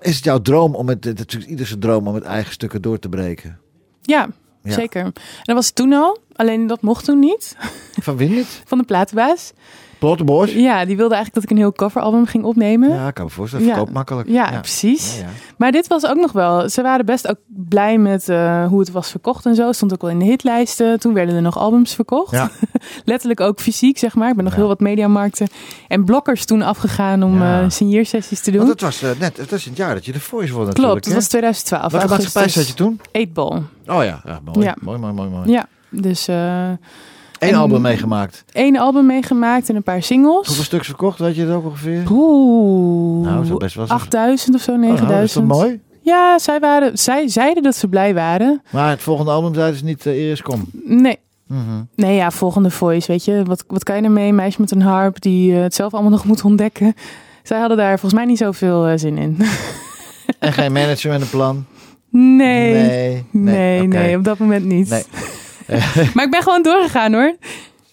[0.00, 2.82] Is het jouw droom om het, het is natuurlijk ieders droom om met eigen stukken
[2.82, 3.58] door te breken?
[4.02, 4.28] Ja,
[4.62, 4.72] Ja.
[4.72, 5.00] zeker.
[5.04, 6.18] En dat was toen al.
[6.32, 7.56] Alleen dat mocht toen niet.
[8.00, 8.62] Van wie niet?
[8.66, 9.52] Van de platenbaas.
[10.00, 10.52] Plottenbos?
[10.52, 12.88] Ja, die wilde eigenlijk dat ik een heel coveralbum ging opnemen.
[12.88, 13.66] Ja, ik kan me voorstellen.
[13.66, 13.72] Ja.
[13.72, 14.28] Verkoopt makkelijk.
[14.28, 15.16] Ja, precies.
[15.16, 15.28] Ja, ja.
[15.56, 16.68] Maar dit was ook nog wel.
[16.68, 19.72] Ze waren best ook blij met eh, hoe het was verkocht en zo.
[19.72, 21.00] Stond ook wel in de hitlijsten.
[21.00, 22.40] Toen werden er nog albums verkocht.
[23.04, 24.28] Letterlijk ook fysiek, zeg maar.
[24.28, 25.48] Ik ben nog heel wat mediamarkten
[25.88, 28.60] en blokkers toen afgegaan om signeersessies te doen.
[28.60, 30.92] Want het was eh, net, het was het jaar dat je de Voice won natuurlijk.
[30.92, 31.92] Klopt, dat was 2012.
[31.92, 32.34] Welke augustus.
[32.34, 33.00] maatschappij zat je toen?
[33.28, 33.62] 8-ball.
[33.96, 34.72] Oh ja, ja mooi.
[34.80, 35.50] Mooi, mooi, mooi, mooi.
[35.50, 36.28] Ja, dus
[37.48, 38.44] Eén album meegemaakt.
[38.52, 40.46] één album meegemaakt en een paar singles.
[40.46, 42.02] Hoeveel stuks verkocht, weet je het ook ongeveer?
[42.10, 45.48] Oeh, Nou, zo best wel eens- 8000 of zo, Oh, nou, dat is 9000.
[45.48, 45.80] toch mooi?
[46.02, 48.62] Ja, zij, waren, zij zeiden dat ze blij waren.
[48.70, 50.64] Maar het volgende album zeiden ze niet uh, Iris Kom.
[50.84, 51.18] Nee.
[51.46, 51.60] Mhm.
[51.94, 53.42] Nee, ja, volgende voice, weet je.
[53.44, 54.32] Wat, wat kan je ermee?
[54.32, 56.94] Meisje met een harp die eh, het zelf allemaal nog moet ontdekken.
[57.42, 59.36] Zij hadden daar volgens mij niet zoveel eh, zin in.
[60.38, 61.64] En geen manager met een plan?
[62.10, 62.72] nee.
[62.72, 63.24] Nee.
[63.30, 64.16] Nee, nee, oké.
[64.18, 64.88] op dat moment niet.
[64.88, 65.02] Nee.
[66.14, 67.34] maar ik ben gewoon doorgegaan hoor.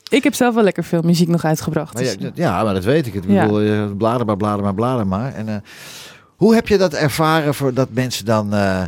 [0.10, 1.94] Ik heb zelf wel lekker veel muziek nog uitgebracht.
[1.94, 3.13] Maar dus- ja, ja, maar dat weet ik.
[3.13, 3.42] Ik Ja.
[3.46, 5.34] bedoel, eh, blader maar, blader maar, blader maar.
[5.34, 5.56] En, eh,
[6.36, 8.82] hoe heb je dat ervaren voor dat mensen dan eh,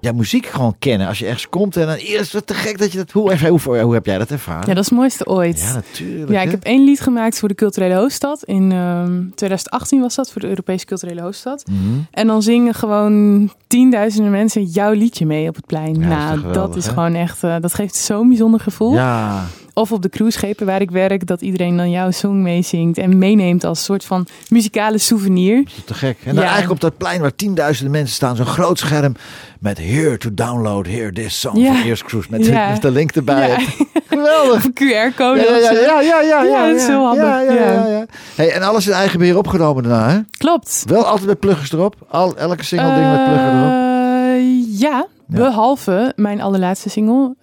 [0.00, 1.06] ja, muziek gewoon kennen?
[1.08, 3.10] Als je ergens komt en dan eerst wat te gek dat je dat...
[3.10, 4.68] Hoe, hoe, hoe, hoe heb jij dat ervaren?
[4.68, 5.60] Ja, dat is het mooiste ooit.
[5.60, 6.30] Ja, natuurlijk.
[6.30, 8.42] Ja, ik heb één lied gemaakt voor de culturele hoofdstad.
[8.44, 11.64] In ehm, 2018 was dat, voor de Europese culturele hoofdstad.
[11.66, 11.78] Mhm.
[12.10, 16.00] En dan zingen gewoon tienduizenden mensen jouw liedje mee op het plein.
[16.00, 16.92] Ja, dat is nou, dat is hè?
[16.92, 18.92] gewoon echt, eh, dat geeft zo'n bijzonder gevoel.
[18.92, 19.46] Ja,
[19.80, 23.64] Of op de cruiseschepen waar ik werk, dat iedereen dan jouw song meezingt en meeneemt
[23.64, 25.62] als soort van muzikale souvenir.
[25.84, 26.16] te gek.
[26.24, 26.50] En dan Ja.
[26.50, 29.14] eigenlijk op dat plein waar tienduizenden mensen staan, zo'n groot scherm
[29.60, 31.72] met here to download, here this song Ja.
[31.74, 32.28] van Ears Cruise.
[32.30, 32.70] Met, Ja.
[32.70, 33.56] met de link erbij.
[34.08, 34.62] Geweldig.
[34.62, 35.40] QR-code.
[35.40, 37.24] Ja, ja, ja, ja, ja, dat is heel handig.
[37.24, 38.06] Ja.
[38.34, 40.18] Hey, en alles in eigen beheer opgenomen daarna, hè?
[40.38, 40.82] Klopt.
[40.86, 41.94] Wel altijd met pluggers erop.
[42.08, 43.70] Al, elke single ding met plugger erop.
[43.72, 47.34] Eh, ja, behalve mijn allerlaatste single.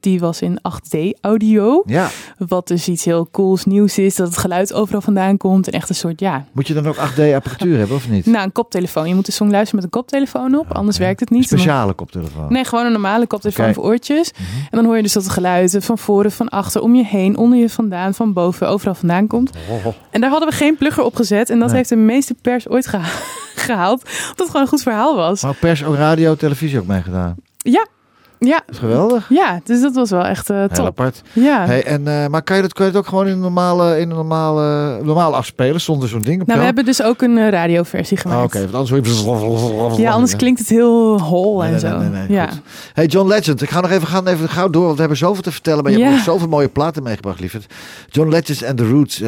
[0.00, 1.82] Die was in 8D audio.
[1.86, 2.08] Ja.
[2.38, 4.14] Wat dus iets heel cools, nieuws is.
[4.16, 5.66] Dat het geluid overal vandaan komt.
[5.66, 6.44] En echt een soort, ja...
[6.52, 8.26] Moet je dan ook 8D apparatuur hebben of niet?
[8.26, 9.08] Nou, een koptelefoon.
[9.08, 10.72] Je moet de song luisteren met een koptelefoon op.
[10.72, 11.44] Anders werkt het niet.
[11.44, 12.52] Speciale koptelefoon.
[12.52, 14.30] Nee, gewoon een normale koptelefoon voor oortjes.
[14.70, 17.36] En dan hoor je dus dat het geluid van voren, van achter, om je heen,
[17.36, 19.50] onder je vandaan, van boven, overal vandaan komt.
[20.10, 21.50] En daar hadden we geen plugger op gezet.
[21.50, 21.76] En dat Nee.
[21.76, 23.18] heeft de meeste pers ooit geha-
[23.66, 24.02] gehaald.
[24.02, 25.42] Omdat het gewoon een goed verhaal was.
[25.42, 27.34] Maar pers, ook radio, televisie ook meegedaan.
[27.56, 27.86] Ja,
[28.48, 29.26] ja, Dat is geweldig.
[29.28, 29.60] ja.
[29.64, 30.86] Dus dat was wel echt Heel top.
[30.86, 31.22] apart.
[31.32, 31.66] Ja.
[31.66, 34.00] Hey, en, eh, maar kan je, dat, kan je het ook gewoon in een normale,
[34.00, 37.38] in een normale, normale afspelen zonder zo'n ding op Nou, we hebben dus ook een
[37.38, 38.34] eh, radioversie hand?
[38.34, 38.54] gemaakt.
[38.54, 38.90] Ah, Oké, anders
[39.96, 40.02] je...
[40.02, 41.98] Ja, anders klinkt het heel hol en Nee, nee, zo.
[41.98, 42.46] nee, nee, ja.
[42.46, 42.60] goed.
[42.94, 45.42] Hey John Legend, ik ga nog even, gaan even gauw door, want we hebben zoveel
[45.42, 45.82] te vertellen.
[45.82, 46.08] Maar je Ja.
[46.10, 47.74] hebt zoveel mooie platen meegebracht, lieverd.
[48.10, 49.22] John Legend and the Roots,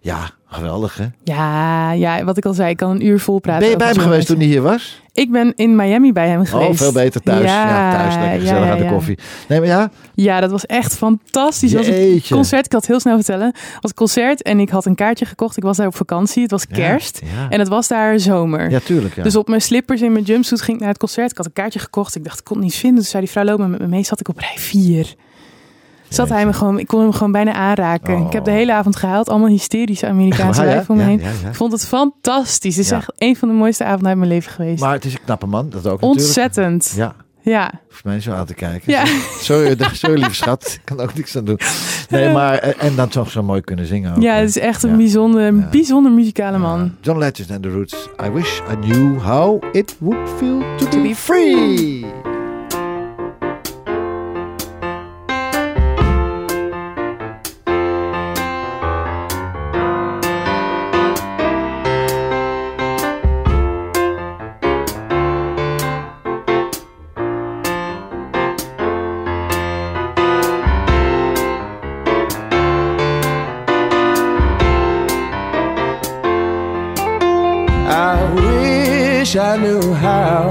[0.00, 1.06] ja, geweldig hè?
[1.24, 3.60] ja, ja, wat ik al zei, ik kan een uur vol praten.
[3.60, 5.02] Ben je bij hem geweest toen hij hier was?
[5.12, 6.70] Ik ben in Miami bij hem geweest.
[6.70, 7.44] Oh, veel beter thuis.
[7.44, 8.90] Ja, thuis, lekker ja, gezellig ja, aan de ja.
[8.90, 9.18] koffie.
[9.48, 9.90] Nee, maar ja?
[10.14, 11.72] Ja, dat was echt fantastisch.
[11.72, 12.34] Het was een Jeetje.
[12.34, 13.46] concert, ik had het heel snel vertellen.
[13.46, 15.56] Het was een concert en ik had een kaartje gekocht.
[15.56, 16.42] Ik was daar op vakantie.
[16.42, 17.20] Het was kerst.
[17.24, 17.48] ja.
[17.50, 18.70] En het was daar zomer.
[18.70, 19.14] Ja, tuurlijk.
[19.14, 19.22] Ja.
[19.22, 21.30] Dus op mijn slippers in mijn jumpsuit ging ik naar het concert.
[21.30, 22.14] Ik had een kaartje gekocht.
[22.14, 23.00] Ik dacht, ik kon het niet vinden.
[23.00, 24.04] Dus zei die vrouw, loop met me mee.
[24.04, 25.14] Zat ik op rij 4.
[26.08, 28.14] Zat hij me gewoon, ik kon hem gewoon bijna aanraken.
[28.20, 28.26] Oh.
[28.26, 29.28] Ik heb de hele avond gehuild.
[29.28, 30.66] Allemaal hysterische Amerikaanse ja?
[30.66, 31.20] wijven om me heen.
[31.20, 32.76] Ik vond het fantastisch.
[32.76, 34.80] Het is echt een van de mooiste avonden uit mijn leven geweest.
[34.80, 36.82] Maar het is een knappe man, dat ook Ontzettend.
[36.84, 37.14] natuurlijk.
[37.42, 37.70] Ja, Ja.
[37.88, 38.92] hoeft mij zo aan te kijken.
[38.92, 39.04] Ja.
[39.40, 41.58] Sorry, sorry lieve schat, ik kan ook niks aan doen.
[42.08, 44.22] Nee, maar eh, en dan toch zo mooi kunnen zingen ook.
[44.22, 44.96] Ja, het is echt een Ja.
[44.96, 46.94] bijzonder, een bijzonder muzikale man.
[47.00, 48.08] John Legend and the Roots.
[48.26, 52.06] I wish I knew how it would feel to, To be be free.
[79.62, 80.48] Knew how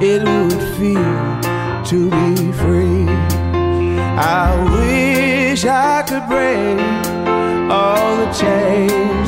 [0.00, 1.40] it would feel
[1.90, 3.06] to be free.
[4.18, 6.78] I wish I could break
[7.70, 9.21] all the chains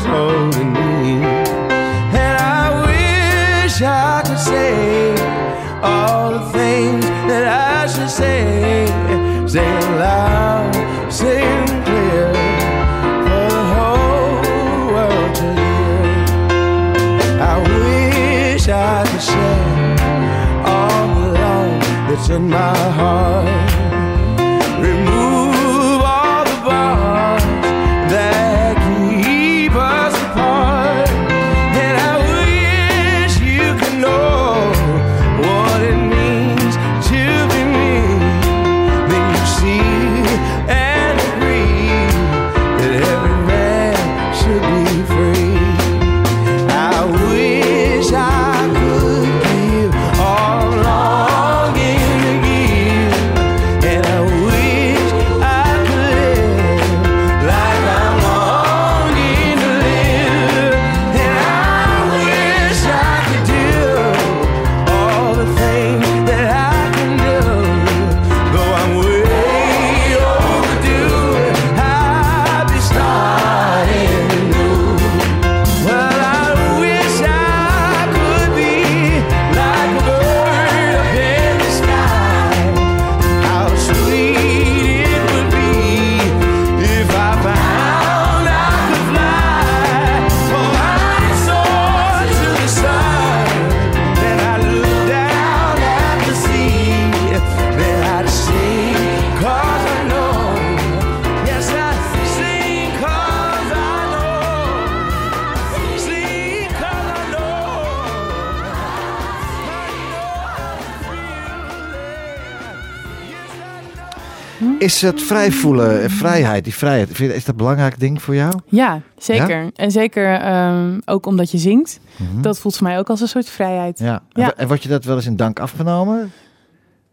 [114.79, 118.55] Is het vrij voelen, eh, vrijheid, die vrijheid, is dat een belangrijk ding voor jou?
[118.69, 119.71] Ja, zeker.
[119.75, 122.01] En zeker ehm, ook omdat je zingt.
[122.17, 122.41] Mhm.
[122.41, 123.99] Dat voelt voor mij ook als een soort vrijheid.
[123.99, 124.23] Ja.
[124.33, 124.55] Ja.
[124.57, 126.33] En, wordt je dat wel eens in dank afgenomen?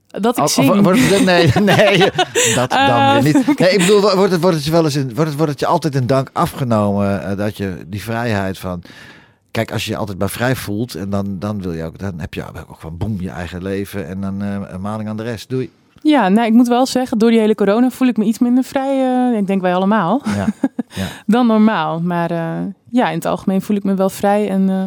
[0.08, 0.70] Dat ik zing.
[0.70, 1.98] of wordt het- nee, nee,
[2.56, 3.46] dat dan Eh, weer niet.
[3.60, 5.60] Nee, ik bedoel, wordt het, wordt het je wel eens in, wordt het, wordt het
[5.60, 8.82] je altijd in dank afgenomen eh, dat je die vrijheid van.
[9.52, 12.20] Kijk, als je je altijd maar vrij voelt en dan, dan wil je ook, dan
[12.20, 15.24] heb je ook van boem je eigen leven en dan eh, een maling aan de
[15.24, 15.50] rest.
[15.50, 15.70] Doei.
[16.04, 18.64] Ja, nou, ik moet wel zeggen, door die hele corona voel ik me iets minder
[18.64, 19.30] vrij.
[19.32, 20.22] eh, ik denk wij allemaal.
[20.26, 20.48] Ja,
[20.94, 21.06] ja.
[21.26, 22.00] Dan normaal.
[22.02, 22.58] Maar eh,
[22.90, 24.50] ja, in het algemeen voel ik me wel vrij.
[24.50, 24.84] En eh,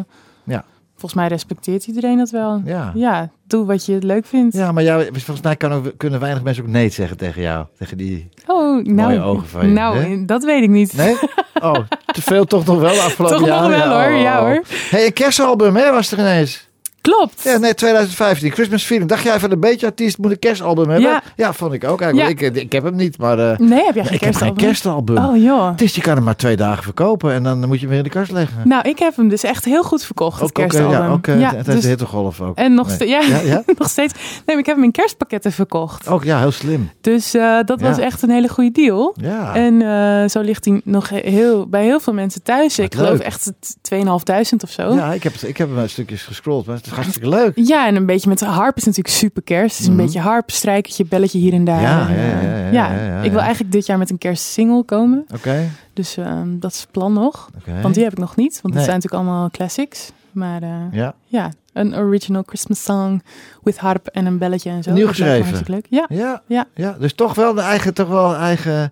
[0.53, 0.63] Ja.
[0.91, 2.61] volgens mij respecteert iedereen dat wel.
[2.65, 2.91] Ja.
[2.95, 4.55] Ja, doe wat je leuk vindt.
[4.55, 7.65] Ja, maar jou, volgens mij kan ook- kunnen weinig mensen ook nee zeggen tegen jou.
[7.77, 8.29] Tegen die...
[8.47, 10.25] Oh, nou, Mooie ogen van je, nou hè?
[10.25, 10.93] dat weet ik niet.
[10.97, 11.15] Nee?
[11.61, 14.11] Oh, te veel toch nog wel afgelopen Toch nog wel, hoor.
[14.11, 14.45] Ja, oh.
[14.45, 14.61] hoor.
[14.89, 16.64] hey, een kerstalbum hè, was er ineens.
[17.05, 17.41] Klopt.
[17.43, 18.51] Ja, nee, 2015.
[18.51, 19.09] Christmas Feeling.
[19.09, 21.21] Dacht jij van een beetje artiest moet een kerstalbum hebben?
[21.35, 21.53] Ja.
[21.53, 22.41] vond ik ook eigenlijk.
[22.41, 23.39] Ik, ik heb hem niet, maar...
[23.51, 25.15] eh, Nee, heb jij geen ik heb geen kerstalbum?
[25.15, 25.17] kerstalbum.
[25.25, 25.69] Oh joh.
[25.71, 27.97] Het is, je kan hem maar twee dagen verkopen en dan moet je hem weer
[27.97, 28.67] in de kast leggen.
[28.67, 30.99] Nou, ik heb hem dus echt heel goed verkocht, het Ook, ook, eh, kerstalbum.
[31.07, 32.57] ja, ook eh, Ja, tijdens dus- de hittegolf ook.
[32.57, 32.95] En nog, Nee.
[32.95, 34.13] ste- ja, nog steeds.
[34.13, 36.07] Nee, maar ik heb hem in kerstpakketten verkocht.
[36.07, 36.89] Ook ja, heel slim.
[37.01, 39.15] Dus eh, dat was echt een hele goede deal.
[39.21, 39.55] Ja.
[39.55, 42.75] En eh, zo ligt hij nog heel, bij heel veel mensen thuis.
[42.75, 44.93] Wat ik geloof echt het 2.500 of zo.
[44.93, 47.51] Ja, ik heb, ik heb hem een stukjes gescrolld, maar het is hartstikke leuk.
[47.55, 49.79] Ja, en een beetje met harp is natuurlijk super kerst.
[49.79, 50.01] Is een Mhm.
[50.03, 51.81] beetje harp, strijkertje, belletje hier en daar.
[51.81, 54.17] Ja, En, ja, ja, eh, ja, ja, ja, ik wil eigenlijk dit jaar met een
[54.17, 55.25] kerstsingle komen.
[55.33, 55.69] Oké.
[55.93, 57.49] Dus ehm, dat is het plan nog.
[57.81, 58.59] Want die heb ik nog niet.
[58.61, 60.11] Want het zijn natuurlijk allemaal classics.
[60.31, 61.13] Maar eh, Ja.
[61.25, 63.21] ja, een original Christmas song
[63.63, 64.91] with harp en een belletje en zo.
[64.91, 65.63] Nieuw geschreven.
[65.65, 65.85] leuk.
[65.89, 66.05] Ja.
[66.09, 66.65] Ja, Ja.
[66.73, 68.91] ja, dus toch wel de eigen, toch wel eigen,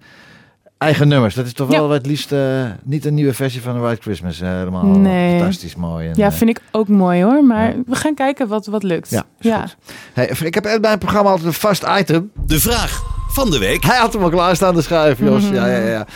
[0.84, 1.36] eigen nummers.
[1.36, 1.94] Dat is toch wel Ja.
[1.94, 4.42] het liefst eh, niet een nieuwe versie van White Christmas.
[4.42, 5.38] eh, helemaal Nee.
[5.40, 6.08] fantastisch mooi.
[6.08, 7.44] En, Ja, eh, vind ik ook mooi hoor.
[7.44, 7.82] Maar Ja.
[7.86, 9.10] we gaan kijken wat, wat lukt.
[9.10, 9.76] Ja, is goed.
[10.14, 12.32] Hey, ik heb bij mijn programma altijd een vast item.
[12.46, 13.84] De vraag van de week.
[13.84, 15.44] Hij had hem al klaarstaan, de schuif, Jos.
[15.44, 15.54] Mhm.
[15.54, 16.08] Ja, ja, ja.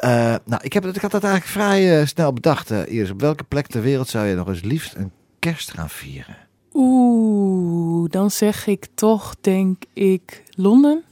[0.00, 2.70] Eh, nou, ik, heb, het- ik had dat eigenlijk vrij eh, snel bedacht.
[2.70, 6.36] Iris, op welke plek ter wereld zou je nog eens liefst een kerst gaan vieren?
[6.74, 11.02] Oeh, dan zeg ik toch, denk ik, Londen.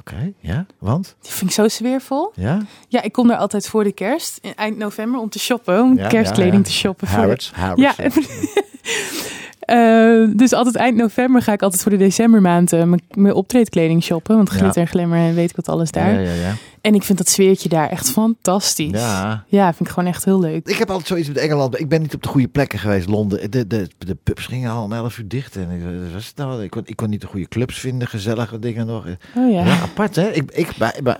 [0.00, 1.16] Oké, ja, want?
[1.22, 2.32] Die vind ik zo sfeervol.
[2.34, 2.58] Ja?
[2.88, 4.38] Ja, ik kom daar altijd voor de kerst.
[4.42, 5.82] In eind november om te shoppen.
[5.82, 6.64] Om Ja, kerstkleding ja, ja.
[6.64, 7.08] te shoppen.
[7.08, 7.94] voor Harrods, Harrods, Ja.
[9.60, 12.82] Eh, dus altijd eind november ga ik altijd voor de decembermaand eh,
[13.14, 14.36] mijn- optreedkleding shoppen.
[14.36, 16.12] Want glitter en glimmer en weet ik wat alles daar.
[16.12, 16.52] Ja, ja, ja.
[16.80, 18.90] En ik vind dat sfeertje daar echt fantastisch.
[18.90, 19.44] Ja.
[19.48, 20.68] Ja, vind ik gewoon echt heel leuk.
[20.68, 21.80] Ik heb altijd zoiets met Engeland.
[21.80, 23.08] Ik ben niet op de goede plekken geweest.
[23.08, 23.50] Londen.
[23.50, 25.56] De, de, de pubs gingen al om 11 uur dicht.
[25.56, 26.62] En ik, was het nou?
[26.62, 28.08] ik, kon, ik kon niet de goede clubs vinden.
[28.08, 29.06] Gezellige dingen nog.
[29.36, 29.64] Oh ja.
[29.64, 30.28] Ja, apart hè.
[30.30, 31.18] Ik, ik, bij, bij-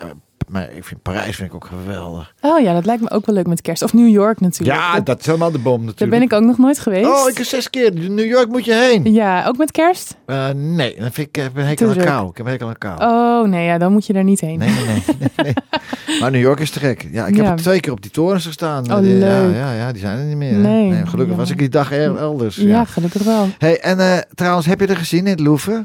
[0.51, 2.35] maar ik vind Parijs vind ik ook geweldig.
[2.41, 3.83] Oh ja, dat lijkt me ook wel leuk met kerst.
[3.83, 4.79] Of New York natuurlijk.
[4.79, 5.99] Ja, Dat- dat is helemaal de bom natuurlijk.
[5.99, 7.09] daar ben ik ook nog nooit geweest.
[7.09, 7.95] Oh, ik heb zes keer.
[8.11, 9.13] New York moet je heen.
[9.13, 10.17] Ja, ook met kerst?
[10.27, 12.29] Eh, nee, dan vind ik, ik heb een hekel aan kou.
[12.31, 13.03] Ik heb hekel aan kou.
[13.03, 14.59] Oh nee, ja, dan moet je daar niet heen.
[14.59, 15.55] Nee, nee, nee, nee, nee.
[16.21, 17.09] Maar New York is te gek.
[17.13, 17.51] Ja, ik heb Ja.
[17.51, 18.93] er twee keer op die torens gestaan.
[18.93, 19.55] Oh, Die- leuk.
[19.55, 20.53] Ja, ja, ja, die zijn er niet meer.
[20.55, 22.57] Nee, gelukkig was ik die dag er- elders.
[22.57, 23.49] Ja, gelukkig wel.
[23.59, 25.85] Hey, en eh, trouwens, heb je er gezien in het Louvre?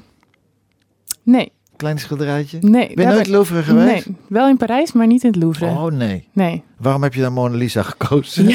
[1.23, 2.57] Nee, Klein schilderijtje?
[2.61, 2.91] nee.
[2.93, 4.05] Ben je nooit Louvre geweest?
[4.07, 5.65] Nee, wel in Parijs, maar niet in het Louvre.
[5.65, 6.27] Oh nee.
[6.33, 6.63] Nee.
[6.77, 8.45] Waarom heb je dan Mona Lisa gekozen?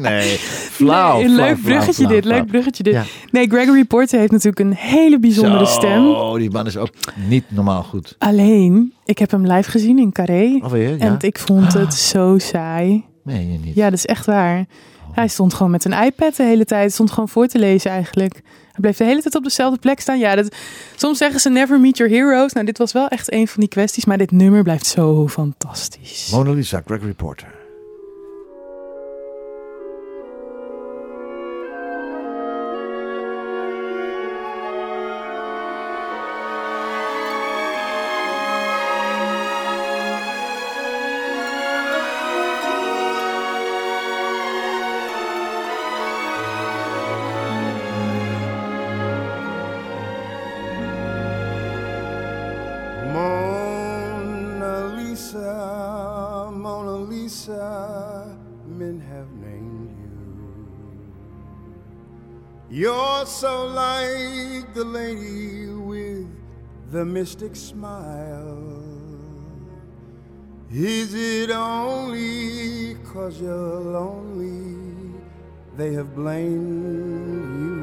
[0.00, 0.36] nee,
[0.70, 1.18] flauw.
[1.18, 2.92] Nee, leuk bruggetje dit, leuk bruggetje dit.
[2.92, 3.04] Ja.
[3.30, 6.06] Nee, Gregory Porter heeft natuurlijk een hele bijzondere stem.
[6.08, 6.90] Oh, die man is ook
[7.28, 8.16] niet normaal goed.
[8.18, 10.58] Alleen, ik heb hem live gezien in Carré.
[10.62, 10.98] Alweer, ja?
[10.98, 13.04] En ik vond het zo saai.
[13.24, 13.74] Nee, je niet.
[13.74, 14.66] Ja, dat is echt waar.
[15.18, 16.92] Hij stond gewoon met een iPad de hele tijd.
[16.92, 18.32] Stond gewoon voor te lezen eigenlijk.
[18.32, 20.18] Hij bleef de hele tijd op dezelfde plek staan.
[20.18, 20.54] Ja, dat,
[20.96, 22.52] soms zeggen ze never meet your heroes.
[22.52, 24.04] Nou, dit was wel echt een van die kwesties.
[24.04, 26.28] Maar dit nummer blijft zo fantastisch.
[26.32, 27.57] Mona Lisa, Gregory Porter.
[62.78, 66.28] You're so like the lady with
[66.92, 68.84] the mystic smile.
[70.70, 74.78] Is it only cause you're lonely
[75.76, 77.78] they have blamed you?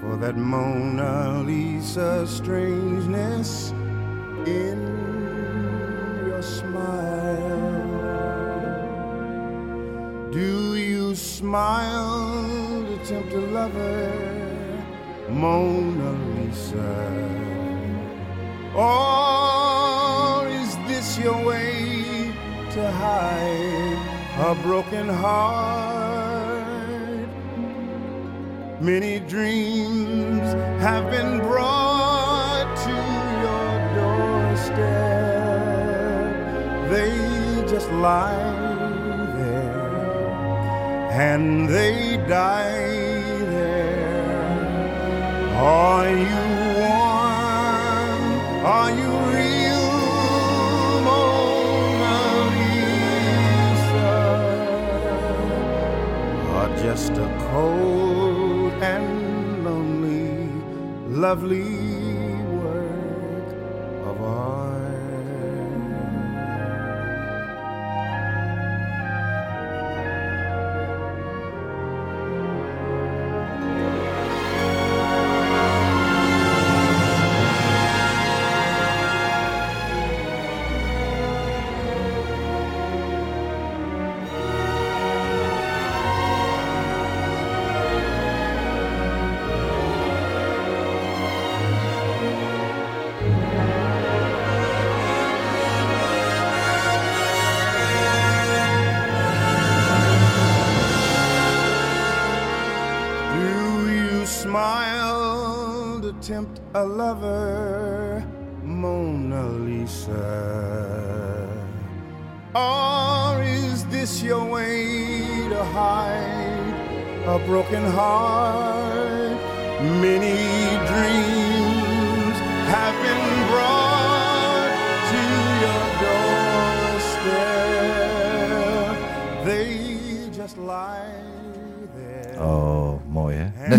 [0.00, 3.72] for that Mona Lisa strangeness
[4.46, 4.78] in
[6.26, 7.90] your smile.
[10.32, 12.69] Do you smile
[13.02, 14.84] to tempt a lover,
[15.28, 16.94] Mona Lisa?
[18.74, 22.32] Or is this your way
[22.72, 23.98] to hide
[24.38, 26.68] a broken heart?
[28.80, 32.96] Many dreams have been brought to
[33.44, 34.80] your doorstep.
[36.90, 37.12] They
[37.68, 38.69] just lie
[41.20, 44.40] and they die there.
[45.54, 46.44] Are you
[46.80, 48.22] warm?
[48.76, 49.86] Are you real,
[51.06, 52.20] Mona
[52.54, 54.10] Lisa?
[56.56, 59.08] Or just a cold and
[59.66, 60.32] lonely,
[61.26, 61.79] lovely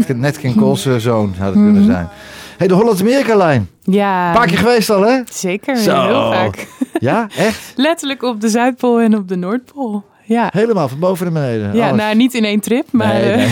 [0.07, 2.07] Net, net King Cole's zoon had het kunnen zijn.
[2.57, 3.69] hey, de Holland-Amerika-lijn.
[3.83, 5.19] Ja, Een paar keer geweest al hè?
[5.31, 5.77] zeker.
[5.77, 6.01] Zo.
[6.01, 6.67] Heel vaak.
[6.99, 7.73] Ja, echt?
[7.75, 10.03] Letterlijk op de Zuidpool en op de Noordpool.
[10.25, 11.75] Ja, Helemaal van boven naar beneden.
[11.75, 12.01] ja Alles.
[12.01, 13.49] nou niet in één trip, maar nee, eh, nee.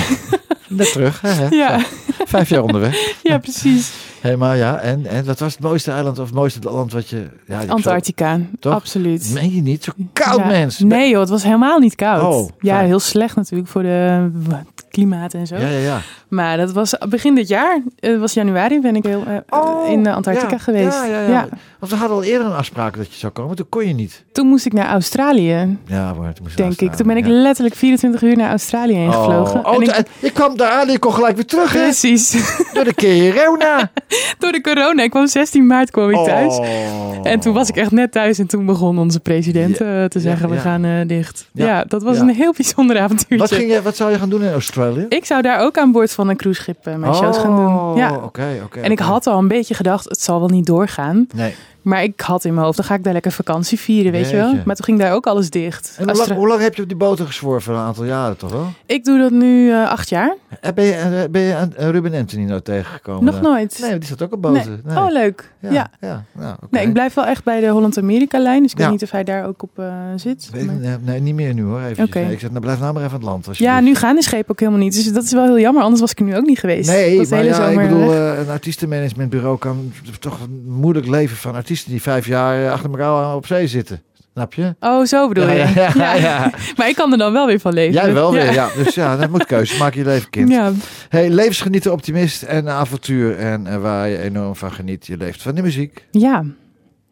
[0.78, 1.22] Net terug.
[1.22, 1.80] Hè, ja.
[2.26, 3.14] Vijf jaar onderweg.
[3.24, 3.92] ja, precies.
[4.22, 7.10] Hé, maar ja, en, en wat was het mooiste eiland of het mooiste land wat
[7.10, 7.28] je...
[7.48, 8.74] Ja, zo- Antarctica, Toch?
[8.74, 9.30] absoluut.
[9.34, 9.84] Meen je niet?
[9.84, 10.46] Zo koud, Ja.
[10.46, 10.80] mens.
[10.80, 12.34] Nee joh, het was helemaal niet koud.
[12.34, 12.88] Oh, ja, fijn.
[12.88, 14.30] heel slecht natuurlijk voor de
[14.90, 15.56] klimaat en zo.
[15.56, 16.00] Ja, ja, ja.
[16.28, 17.82] Maar dat was begin dit jaar.
[18.00, 20.98] Het was januari, ben ik heel, eh, in eh, Antarctica Oh, ja, geweest.
[20.98, 21.48] Ja, ja, ja.
[21.80, 23.56] Want we hadden al eerder een afspraak dat je zou komen.
[23.56, 24.24] Toen kon je niet.
[24.32, 26.94] Toen moest ik naar Australië, Ja, maar toen moest denk ik.
[26.94, 27.32] Toen ben ik Ja.
[27.32, 29.60] letterlijk 24 uur naar Australië heen gevlogen.
[29.66, 31.82] Oh, oh En ik- je kwam daar aan en je kon gelijk weer terug, hè?
[31.82, 32.32] Precies.
[32.74, 33.92] Door de corona.
[34.40, 35.04] Door de corona.
[35.04, 36.58] Ik kwam 16 maart kwam ik thuis.
[36.58, 36.66] Oh.
[37.24, 40.20] En toen was ik echt net thuis en toen begon onze president Ja, eh, te
[40.20, 41.50] zeggen, ja, we gaan eh, dicht.
[41.54, 43.38] Ja, dat was een heel bijzonder avontuurtje.
[43.38, 45.06] Wat, ging je, wat zou je gaan doen in Australië?
[45.10, 47.96] Ik zou daar ook aan boord van een cruiseschip eh, mijn shows gaan doen.
[47.96, 48.12] Ja.
[48.16, 48.80] Oh, oké, oké.
[48.80, 51.28] En ik had al een beetje gedacht, het zal wel niet doorgaan.
[51.36, 51.54] Nee.
[51.90, 54.36] Maar ik had in mijn hoofd, dan ga ik daar lekker vakantie vieren, weet je
[54.36, 54.54] wel.
[54.66, 55.96] Maar toen ging daar ook alles dicht.
[55.98, 57.74] En hoe lang, hoe lang heb je op die boten gezworven?
[57.74, 58.68] Een aantal jaren toch wel?
[58.86, 60.36] Ik doe dat nu eh, acht jaar.
[60.62, 63.24] Eh, Ben je, eh, ben je aan Ruben Anthony nou tegengekomen?
[63.24, 63.78] Nog nooit.
[63.82, 64.82] Nee, die zat ook op boten.
[64.84, 64.96] Nee.
[64.96, 65.04] Nee.
[65.06, 65.52] Oh, leuk.
[65.60, 65.72] ja.
[65.72, 65.90] Ja.
[66.02, 66.24] ja.
[66.32, 66.56] nou.
[66.70, 68.62] Nee, ik blijf wel echt bij de Holland-Amerika-lijn.
[68.64, 68.84] Dus ik Ja.
[68.84, 69.84] weet niet of hij daar ook op
[70.16, 70.50] zit.
[70.66, 71.82] Maar- nee, niet meer nu hoor.
[71.82, 72.10] Even.
[72.14, 73.44] Nee, ik zeg, nou, blijf nou maar even aan het land.
[73.44, 73.82] Ja, alsjeblieft.
[73.84, 74.94] nu gaan de schepen ook helemaal niet.
[74.94, 75.84] Dus dat is wel heel jammer.
[75.84, 76.90] Anders was ik er nu ook niet geweest.
[76.90, 81.56] Nee, Dat maar hele ja, ik bedoel, een artiestenmanagementbureau kan toch een moeilijk leven van
[81.56, 84.02] artiesten die vijf jaar eh, achter elkaar op zee zitten.
[84.34, 84.76] Snap je?
[84.80, 85.74] Oh, zo bedoel Ja, je?
[85.76, 86.52] ja, ja, ja.
[86.78, 87.94] Maar ik kan er dan wel weer van leven.
[87.94, 88.70] Jij wel weer, ja.
[88.84, 89.78] Dus ja, dat moet keuze.
[89.78, 90.50] Maak je leven kind.
[90.50, 90.72] Ja.
[91.10, 93.38] Hey, levensgenieter, optimist en avontuur.
[93.38, 95.08] En eh, waar je enorm van geniet.
[95.08, 96.06] Je leeft van de muziek.
[96.12, 96.44] Ja.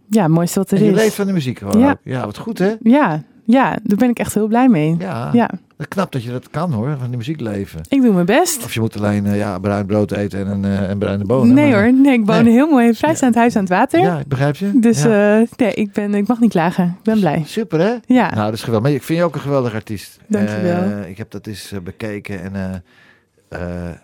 [0.09, 0.95] Ja, mooiste wat er En je is.
[0.97, 1.97] leeft van de muziek gewoon.
[2.03, 2.73] Ja, wat goed hè?
[2.81, 3.23] Ja.
[3.47, 4.95] Ja, daar ben ik echt heel blij mee.
[4.99, 5.29] Ja.
[5.33, 5.49] Ja.
[5.77, 7.79] Dat knap dat je dat kan hoor, van die muziek leven.
[7.89, 8.63] Ik doe mijn best.
[8.63, 11.53] Of je moet alleen eh, ja, bruin brood eten en, een, eh, en bruine bonen.
[11.55, 12.53] nee maar- hoor, nee, ik woon Nee.
[12.53, 13.99] heel mooi vrijstaand huis aan het water.
[13.99, 14.79] Ja, ik begrijp je.
[14.79, 15.39] Dus Ja.
[15.39, 16.85] eh, nee, ik, ben, ik mag niet klagen.
[16.97, 17.43] Ik ben blij.
[17.45, 17.93] Super hè?
[18.05, 18.87] Ja, Nou, dat is geweldig.
[18.87, 20.19] Maar ik vind je ook een geweldig artiest.
[20.27, 21.01] Dankjewel.
[21.07, 22.83] Ik heb dat eens bekeken en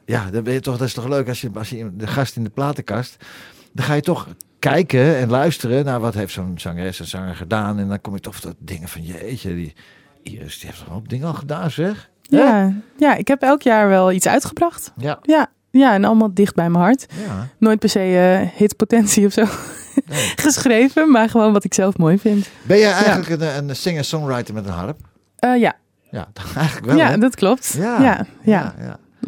[0.05, 2.43] ja, ben je toch, dat is toch leuk als je, als je de gast in
[2.43, 3.25] de platenkast,
[3.71, 4.27] dan ga je toch
[4.63, 8.19] kijken en luisteren naar wat heeft zo'n zangeres en zanger gedaan en dan kom je
[8.19, 9.73] toch tot dingen van jeetje, die
[10.21, 12.09] Iris, die heeft toch een hoop dingen al gedaan zeg.
[12.21, 12.73] Ja.
[12.97, 14.91] ja, ik heb elk jaar wel iets uitgebracht.
[14.97, 15.19] Ja.
[15.21, 17.05] Ja, ja en allemaal dicht bij mijn hart.
[17.27, 17.47] Ja.
[17.57, 19.45] Nooit per se eh, hitpotentie of zo
[20.05, 20.33] Nee.
[20.47, 22.49] geschreven, maar gewoon wat ik zelf mooi vind.
[22.63, 24.99] Ben jij eigenlijk een, een singer-songwriter met een harp?
[25.39, 25.73] Eh, ja,
[26.09, 26.95] Ja, eigenlijk wel.
[26.97, 27.17] ja hè?
[27.17, 27.75] dat klopt.
[27.77, 28.01] Ja.
[28.01, 28.73] Ja, ja,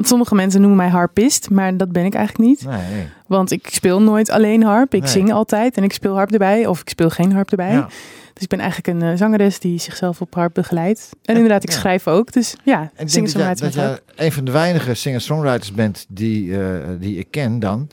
[0.02, 2.66] sommige mensen noemen mij harpist, maar dat ben ik eigenlijk niet.
[2.66, 3.08] Nee, nee.
[3.28, 4.94] Want ik speel nooit alleen harp.
[4.94, 5.10] Ik Nee.
[5.10, 6.66] zing altijd en ik speel harp erbij.
[6.68, 7.72] Of ik speel geen harp erbij.
[7.72, 7.88] Ja.
[8.34, 11.10] Dus ik ben eigenlijk een eh, zangeres die zichzelf op harp begeleidt.
[11.24, 11.76] En inderdaad, ik Ja.
[11.76, 12.32] schrijf ook.
[12.32, 16.60] Dus ja, En zingen dat jij, dat jij een van de weinige singer-songwriters bent die,
[16.62, 17.88] eh, die ik ken dan,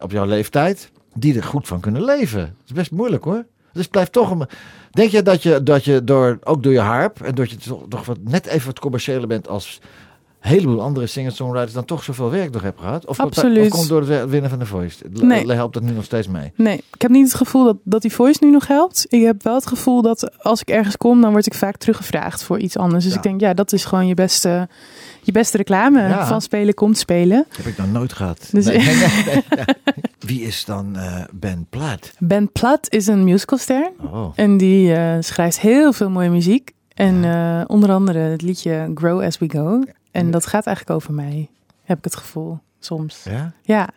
[0.00, 2.40] op jouw leeftijd, die er goed van kunnen leven.
[2.40, 3.44] Dat is best moeilijk hoor.
[3.72, 4.46] Dus het blijft toch een...
[4.90, 7.82] Denk je dat je, dat je door, ook door je harp en dat je toch,
[7.88, 9.80] toch wat, net even wat commerciëler bent als
[10.48, 13.06] heleboel andere singer-songwriters dan toch zoveel werk nog hebt gehad?
[13.06, 13.64] Of, Absoluut.
[13.64, 15.04] of komt door het winnen van de Voice?
[15.10, 15.52] Nee.
[15.52, 16.52] Helpt dat nu nog steeds mee?
[16.54, 19.06] Nee, ik heb niet het gevoel dat, dat die voice nu nog helpt.
[19.08, 22.42] Ik heb wel het gevoel dat als ik ergens kom, dan word ik vaak teruggevraagd
[22.42, 23.02] voor iets anders.
[23.04, 23.18] Dus Ja.
[23.18, 24.68] ik denk, ja, dat is gewoon je beste,
[25.22, 26.00] je beste reclame.
[26.00, 26.26] Ja.
[26.26, 27.44] Van spelen komt spelen.
[27.48, 28.48] Dat heb ik nog nooit gehad.
[28.52, 29.44] Dus- Nee, nee.
[30.26, 32.12] Wie is dan eh, Ben Platt?
[32.18, 33.90] Ben Platt is een musicalster.
[34.12, 34.32] Oh.
[34.34, 36.70] En die eh, schrijft heel veel mooie muziek.
[36.94, 39.82] En eh, onder andere het liedje Grow As We Go.
[40.10, 41.48] En dat gaat eigenlijk over mij,
[41.82, 43.22] heb ik het gevoel, soms.
[43.24, 43.52] Ja?
[43.62, 43.88] Ja.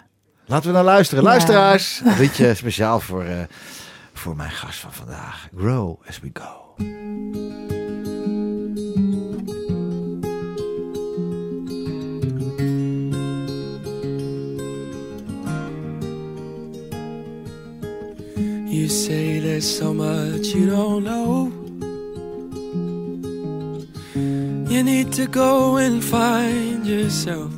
[0.46, 1.24] Laten we naar luisteren.
[1.24, 1.30] Ja.
[1.30, 3.38] Luisteraars, een liedje speciaal voor, eh,
[4.14, 5.50] voor mijn gast van vandaag.
[5.56, 6.60] Grow as we go.
[18.72, 21.61] You say there's so much you don't know.
[24.72, 27.52] You need to go and find yourself.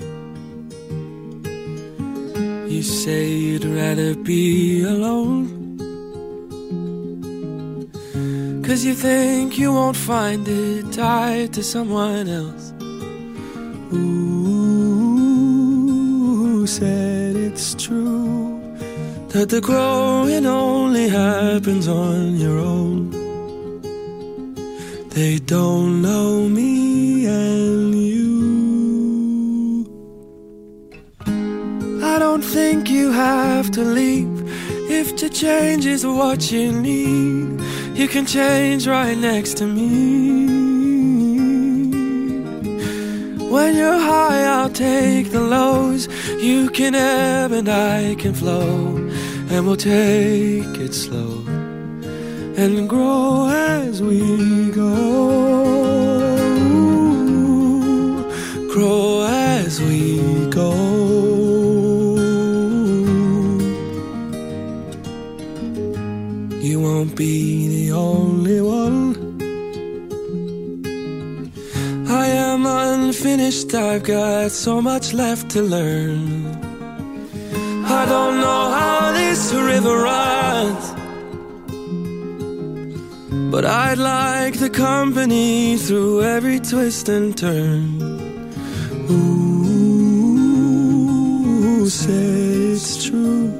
[2.67, 5.77] You say you'd rather be alone.
[8.65, 12.73] Cause you think you won't find it tied to someone else.
[13.93, 14.25] Ooh,
[16.65, 18.59] said it's true
[19.27, 23.22] that the growing only happens on your own.
[25.13, 28.33] They don't know me and you.
[32.03, 34.41] I don't think you have to leave
[34.89, 37.61] if to change is what you need.
[37.93, 40.47] You can change right next to me.
[43.51, 46.07] When you're high, I'll take the lows.
[46.41, 48.97] You can ebb and I can flow,
[49.51, 51.52] and we'll take it slow
[52.55, 54.93] and grow as we go.
[58.73, 60.71] Grow as we go.
[66.61, 69.15] You won't be the only one.
[72.07, 76.63] I am unfinished, I've got so much left to learn.
[77.85, 80.22] I don't know how this river runs,
[83.53, 88.01] but I'd like the company through every twist and turn.
[89.11, 90.57] Ooh,
[91.87, 93.51] say it's true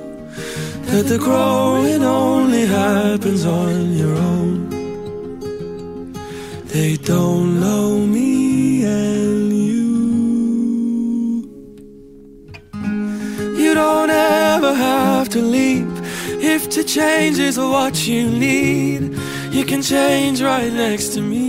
[0.88, 4.70] that the growing only happens on your own.
[6.74, 9.94] They don't know me and you.
[13.64, 15.94] You don't ever have to leave
[16.44, 19.23] if to change is what you need.
[19.54, 21.44] You can change right next to me.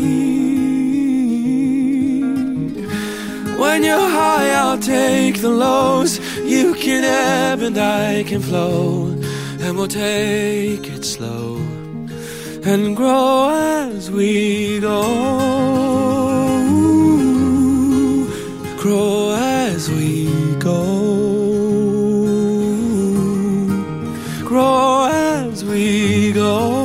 [3.59, 6.21] When you're high, I'll take the lows.
[6.45, 9.07] You can ebb and I can flow,
[9.59, 11.57] and we'll take it slow
[12.67, 15.03] and grow as we go.
[18.77, 20.29] Grow as we
[20.59, 20.83] go.
[24.45, 26.84] Grow as we go.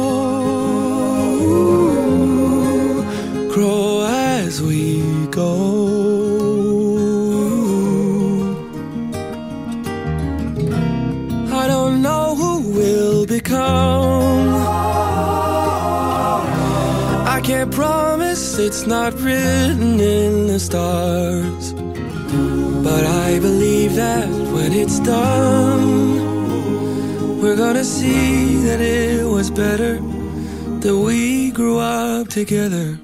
[18.89, 21.73] Not written in the stars.
[22.83, 26.19] But I believe that when it's done,
[27.39, 29.99] we're gonna see that it was better
[30.83, 32.97] that we grew up together.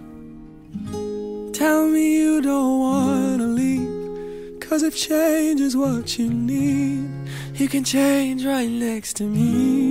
[1.53, 7.07] Tell me you don't wanna leave, cause if change is what you need,
[7.53, 9.84] you can change right next to me.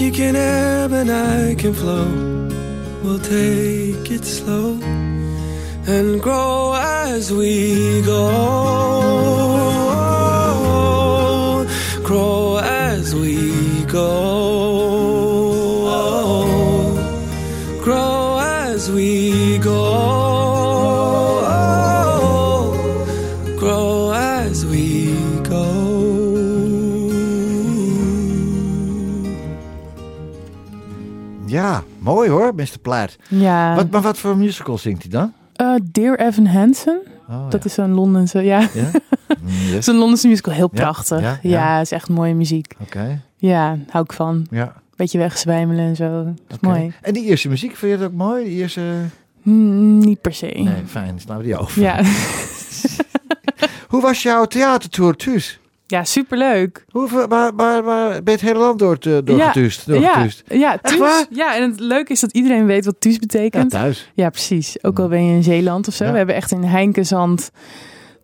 [0.00, 2.06] You can ebb and I can flow.
[3.02, 4.78] We'll take it slow
[5.86, 8.30] and grow as we go.
[12.02, 14.49] Grow as we go.
[32.00, 32.78] Mooi hoor, Mr.
[32.82, 33.16] Plaat.
[33.28, 33.74] Ja.
[33.74, 35.32] Wat, maar wat voor musical zingt hij dan?
[35.54, 37.00] Eh, Dear Evan Hansen.
[37.28, 38.68] Oh, dat is een Londense, ja.
[38.74, 38.90] Ja?
[39.42, 39.76] Mm, yes.
[39.76, 41.38] is een Londense musical, heel prachtig.
[41.42, 42.74] ja, is echt mooie muziek.
[42.80, 44.46] Oké, Ja, hou ik van.
[44.50, 44.72] ja.
[44.96, 46.24] Beetje wegzwijmelen en zo.
[46.24, 46.92] Dat is mooi.
[47.02, 48.44] En die eerste muziek, vind je dat ook mooi?
[48.44, 48.82] Die eerste...
[49.42, 50.46] Hmm, niet per se.
[50.46, 51.82] Nee, fijn, slaan we die over.
[51.82, 52.00] Ja.
[53.88, 55.59] Hoe was jouw theatertour thuis?
[55.90, 56.84] Ja, superleuk.
[56.90, 59.86] Hoe, waar, waar, waar ben je het hele land door, te- doorgetuust?
[59.86, 59.94] ja,
[60.48, 61.26] ja, Echt thuis.
[61.30, 63.72] Ja, en het leuke is dat iedereen weet wat thuis Ja, betekent.
[63.72, 64.10] Ja, thuis.
[64.30, 64.84] precies.
[64.84, 66.04] Ook al ben je in Zeeland of zo.
[66.04, 66.10] Ja.
[66.10, 67.50] We hebben echt in Heinkenzand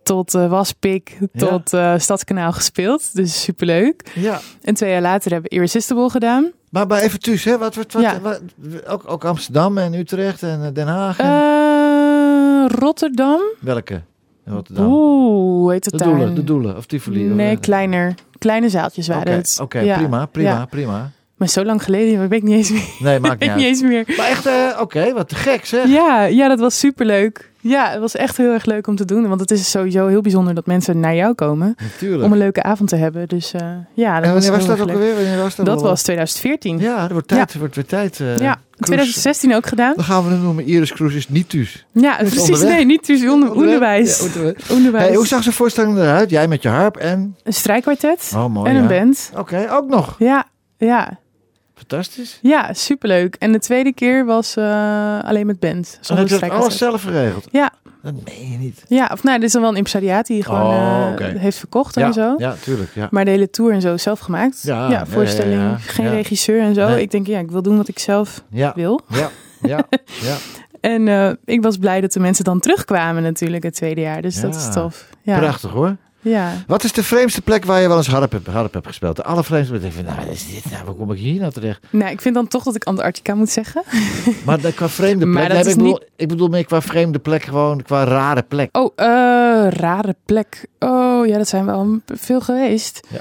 [0.03, 1.47] tot eh, Waspik Ja.
[1.47, 3.15] tot eh Stadskanaal gespeeld.
[3.15, 4.11] Dus superleuk.
[4.15, 4.39] Ja.
[4.61, 6.51] En twee jaar later hebben we Irresistible gedaan.
[6.69, 7.57] Maar bij even thuis, hè?
[7.57, 8.19] Wat, wat, wat, Ja.
[8.21, 8.41] wat-
[8.87, 11.19] ook, ook Amsterdam en Utrecht en eh, Den Haag.
[11.19, 13.39] En, Rotterdam.
[13.59, 14.01] welke?
[14.47, 14.91] In Rotterdam.
[14.91, 16.07] Oeh, heet het de daar?
[16.09, 17.29] Doelen, de Doelen of Tivoli.
[17.29, 18.13] of- Nee, kleiner.
[18.37, 19.57] Kleine zaaltjes waren het.
[19.61, 20.65] Oké, Ja, prima, prima, ja.
[20.65, 21.11] prima.
[21.37, 22.83] Maar zo lang geleden, weet ik niet eens meer.
[22.99, 24.03] Nee, maakt niet niet eens meer.
[24.17, 25.87] Maar echt, eh, oké, wat te gek zeg.
[25.87, 27.51] Ja, ja, dat was superleuk.
[27.61, 29.27] Ja, het was echt heel erg leuk om te doen.
[29.27, 31.75] Want het is sowieso heel bijzonder dat mensen naar jou komen.
[31.81, 32.23] Natuurlijk.
[32.23, 33.27] Om een leuke avond te hebben.
[33.27, 33.61] Dus eh,
[33.93, 35.13] ja, dat en wanneer was dat ook alweer?
[35.15, 35.65] Wanneer was dat?
[35.65, 36.79] Dat was 2014.
[36.79, 38.19] Ja, er wordt tijd, er wordt weer tijd.
[38.19, 38.83] eh, Ja, in cruise.
[38.85, 39.93] 2016 ook gedaan.
[39.95, 40.65] Dan gaan we het noemen.
[40.65, 41.85] Iris Cruise is niet thuis.
[41.91, 42.39] Ja, precies.
[42.41, 42.69] onderweg.
[42.73, 44.29] Nee, niet onder, onderwijs.
[44.33, 45.05] Ja, onderwijs.
[45.07, 46.29] Hey, hoe zag zo'n voorstelling eruit?
[46.29, 47.35] Jij met je harp en...
[47.43, 48.87] Een strijkkwartet Oh, mooi, en een ja.
[48.99, 49.31] band.
[49.35, 50.15] Oké, ook nog.
[50.19, 50.45] Ja,
[50.77, 51.19] ja.
[51.77, 52.39] Fantastisch.
[52.41, 53.35] Ja, superleuk.
[53.35, 55.97] En de tweede keer was eh, alleen met band.
[56.01, 57.47] Zonder heb je dat alles zelf geregeld.
[57.51, 57.71] Ja.
[58.03, 58.83] Dat meen je niet.
[58.87, 61.95] Ja, of nou, dit is dan wel een impresariaat die gewoon Oh, eh, heeft verkocht
[61.95, 62.35] Ja, en zo.
[62.37, 62.89] ja, tuurlijk.
[62.93, 63.07] Ja.
[63.11, 64.61] Maar de hele tour en zo zelf gemaakt.
[64.63, 66.87] Ja, Ja, voorstelling, geen regisseur en zo.
[66.87, 67.01] Nee.
[67.01, 68.71] Ik denk, ja, ik wil doen wat ik zelf Ja.
[68.75, 69.01] wil.
[69.09, 69.29] Ja,
[69.61, 69.83] ja,
[70.29, 70.35] ja.
[70.81, 74.21] En eh, ik was blij dat de mensen dan terugkwamen natuurlijk het tweede jaar.
[74.21, 75.09] Dus dat is tof.
[75.21, 75.37] Ja.
[75.39, 75.95] Prachtig hoor.
[76.21, 76.51] Ja.
[76.67, 79.15] Wat is de vreemdste plek waar je wel eens harp hebt, harp hebt gespeeld?
[79.15, 79.93] De allervreemdste plek.
[80.05, 80.85] Nou, wat is dit nou?
[80.85, 81.79] Waar kom ik hier nou terecht?
[81.89, 83.83] Nou, ik vind dan toch dat ik Antarctica moet zeggen.
[84.45, 85.33] Maar qua vreemde plek.
[85.33, 88.03] Maar dat nee, is ik, bedoel, niet- ik bedoel meer qua vreemde plek, gewoon qua
[88.03, 88.77] rare plek.
[88.77, 89.05] Oh, eh,
[89.69, 90.65] rare plek.
[90.79, 93.07] Oh, ja, dat zijn wel veel geweest.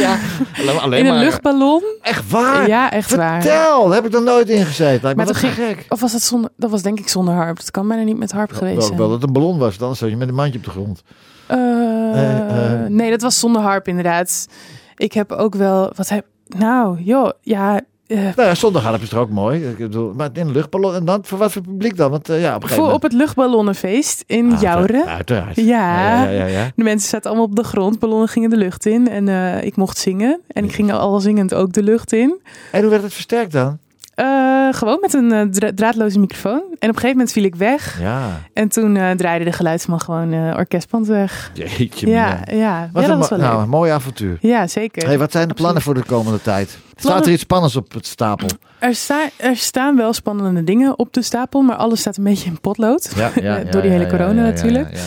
[0.00, 0.18] ja,
[0.58, 1.82] alleen, alleen in een maar- luchtballon.
[2.02, 2.68] Echt waar?
[2.68, 3.42] Ja, echt waar.
[3.42, 5.02] Vertel, heb ik nog nooit in gezeten.
[5.02, 5.86] Lijkt Maar gek.
[5.88, 6.50] Of was dat zonder...
[6.56, 7.56] Dat was denk ik zonder harp.
[7.56, 8.98] Dat kan bijna niet met harp geweest Wel, zijn.
[8.98, 11.02] wel dat het een ballon was, dan zat je met een mandje op de grond.
[11.46, 11.58] Eh,
[12.14, 12.90] Eh, eh.
[12.90, 14.46] nee, dat was zonder harp inderdaad.
[14.96, 15.92] Ik heb ook wel...
[15.96, 16.24] Wat heb...
[16.46, 17.80] Nou, joh, ja...
[18.08, 19.68] Nou ja, zonder harp is toch ook mooi.
[19.68, 20.94] Ik bedoel, maar in een luchtballon.
[20.94, 22.10] En dan voor wat voor publiek dan?
[22.10, 25.06] Want ja, op voor op het luchtballonnenfeest in Ah, Jouren.
[25.06, 25.56] Uiteraard.
[25.56, 25.64] Ja.
[25.64, 26.70] Ja, ja, ja, ja.
[26.76, 27.98] De mensen zaten allemaal op de grond.
[27.98, 29.08] Ballonnen gingen de lucht in.
[29.08, 29.28] En
[29.64, 30.40] ik mocht zingen.
[30.48, 32.40] En ik ging al zingend ook de lucht in.
[32.72, 33.78] En hoe werd het versterkt dan?
[34.16, 36.52] Eh, gewoon met een eh, dra- draadloze microfoon.
[36.60, 38.00] En op een gegeven moment viel ik weg.
[38.00, 38.28] Ja.
[38.52, 41.50] En toen eh, draaide de geluidsman gewoon orkestband weg.
[41.54, 42.88] Jeetje, Ja, ja.
[42.92, 43.62] Wat ja, dat was wel nou, leuk.
[43.62, 44.38] een mooi avontuur.
[44.40, 45.06] Ja, zeker.
[45.06, 46.78] Hey, wat zijn de plannen voor de komende tijd?
[46.94, 48.48] Staat er iets spannends op het stapel?
[48.78, 52.48] Er, sta- er staan wel spannende dingen op de stapel, maar alles staat een beetje
[52.50, 53.12] in potlood.
[53.16, 54.90] Ja, ja, Door die hele corona ja, ja, natuurlijk.
[54.92, 55.00] Ja,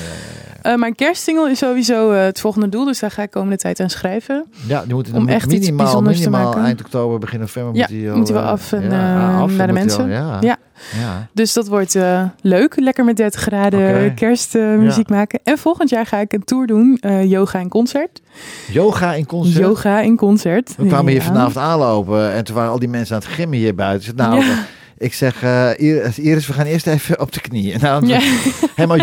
[0.61, 3.79] Eh, mijn kerstsingle is sowieso eh, het volgende doel, dus daar ga ik komende tijd
[3.79, 4.45] aan schrijven.
[4.67, 4.83] ja.
[4.85, 6.63] die moet Om echt iets minimaal, te maken.
[6.63, 9.39] eind oktober, begin november Ja, moet die al, moet die wel eh, af en, ja,
[9.39, 10.09] af en naar de al- mensen.
[10.09, 10.37] ja.
[10.41, 10.57] Ja.
[10.99, 11.27] ja.
[11.33, 11.97] Dus dat wordt
[12.41, 15.39] leuk, lekker met 30 graden kerstmuziek maken.
[15.43, 18.21] En volgend jaar ga ik een tour doen, yoga in concert.
[18.71, 19.57] Yoga in concert.
[19.65, 20.75] Yoga in concert.
[20.77, 23.75] We kwamen hier vanavond aanlopen en toen waren al die mensen aan het gimmen hier
[23.75, 24.03] buiten.
[24.03, 24.65] Zeg, nou, Ja.
[24.99, 27.79] Ik zeg, eh, Iris, Iris, we gaan eerst even op de knieën.
[27.81, 28.19] Nou, Ja.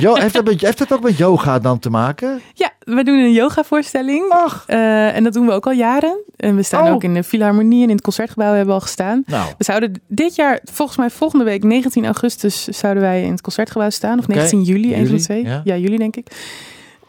[0.00, 2.40] Yo- heeft, dat met, heeft dat ook met yoga dan te maken?
[2.54, 4.32] Ja, we doen een yoga voorstelling.
[4.66, 6.18] en dat doen we ook al jaren.
[6.36, 6.92] En we staan Oh.
[6.92, 9.22] ook in de Philharmonie en in het Concertgebouw hebben we al gestaan.
[9.26, 13.40] Nou, We zouden dit jaar, volgens mij volgende week, 19 augustus, zouden wij in het
[13.40, 14.18] Concertgebouw staan.
[14.18, 14.34] Of Oké.
[14.34, 15.44] 19 juli, een van Juli, de twee.
[15.44, 15.60] ja.
[15.64, 16.26] Ja, juli denk ik.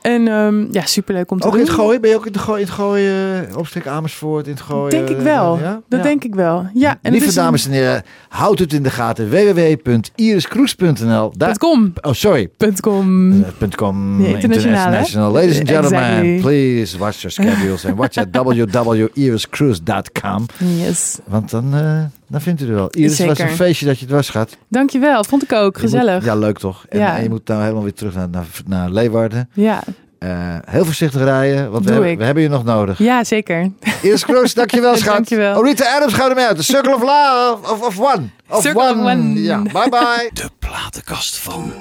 [0.07, 1.67] En ehm, ja, superleuk om te ook in doen.
[1.67, 2.01] het gooien?
[2.01, 4.89] Ben je ook in het gooien, in het gooien eh, opstrik Amersfoort, in het gooien?
[4.89, 5.59] Denk ik eh, wel.
[5.59, 5.81] ja?
[5.89, 6.05] Dat Ja.
[6.05, 6.65] denk ik wel.
[6.73, 9.29] Ja, en Lieve dames en heren, houd het in de gaten.
[9.29, 11.93] www.iriskroes.nl Daar- .com.
[12.01, 12.49] Oh, sorry.
[12.81, 13.31] .com.
[13.31, 13.45] Uh,
[13.75, 15.31] .com international.
[15.31, 16.39] Ladies and gentlemen, Exactly.
[16.41, 20.45] please watch your schedules and watch at www.iriscruise.com.
[20.77, 21.17] Yes.
[21.25, 22.89] Want dan, eh, dan vindt u er wel.
[22.89, 23.45] Iris was Zeker.
[23.51, 24.57] een feestje dat je het was, schat.
[24.69, 25.73] Dankjewel, vond ik ook.
[25.73, 26.25] Moet- Gezellig.
[26.25, 26.85] ja, leuk toch?
[26.89, 27.15] En, Ja.
[27.17, 29.49] en je moet nou helemaal weer terug naar, naar, naar Leeuwarden.
[29.53, 29.83] Ja.
[30.19, 30.29] Eh,
[30.65, 32.17] heel voorzichtig rijden, want we, hebben- ik.
[32.17, 32.97] we hebben je nog nodig.
[32.97, 33.71] Ja, zeker.
[34.01, 35.13] Iris Kroos, dankjewel schat.
[35.13, 35.57] Dankjewel.
[35.59, 36.57] Oh, Rita Adams gaat ermee uit.
[36.57, 38.29] The Circle of Love, of, of One.
[38.49, 39.33] Of Circle of One.
[39.41, 40.29] Ja, bye bye.
[40.41, 41.71] De platenkast van.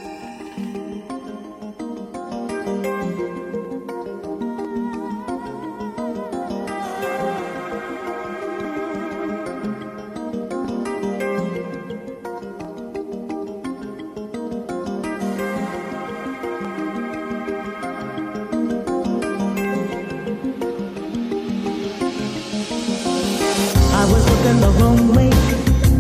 [24.87, 25.35] awake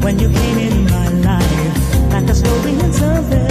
[0.02, 3.45] when you came in my life like a scorpion surface.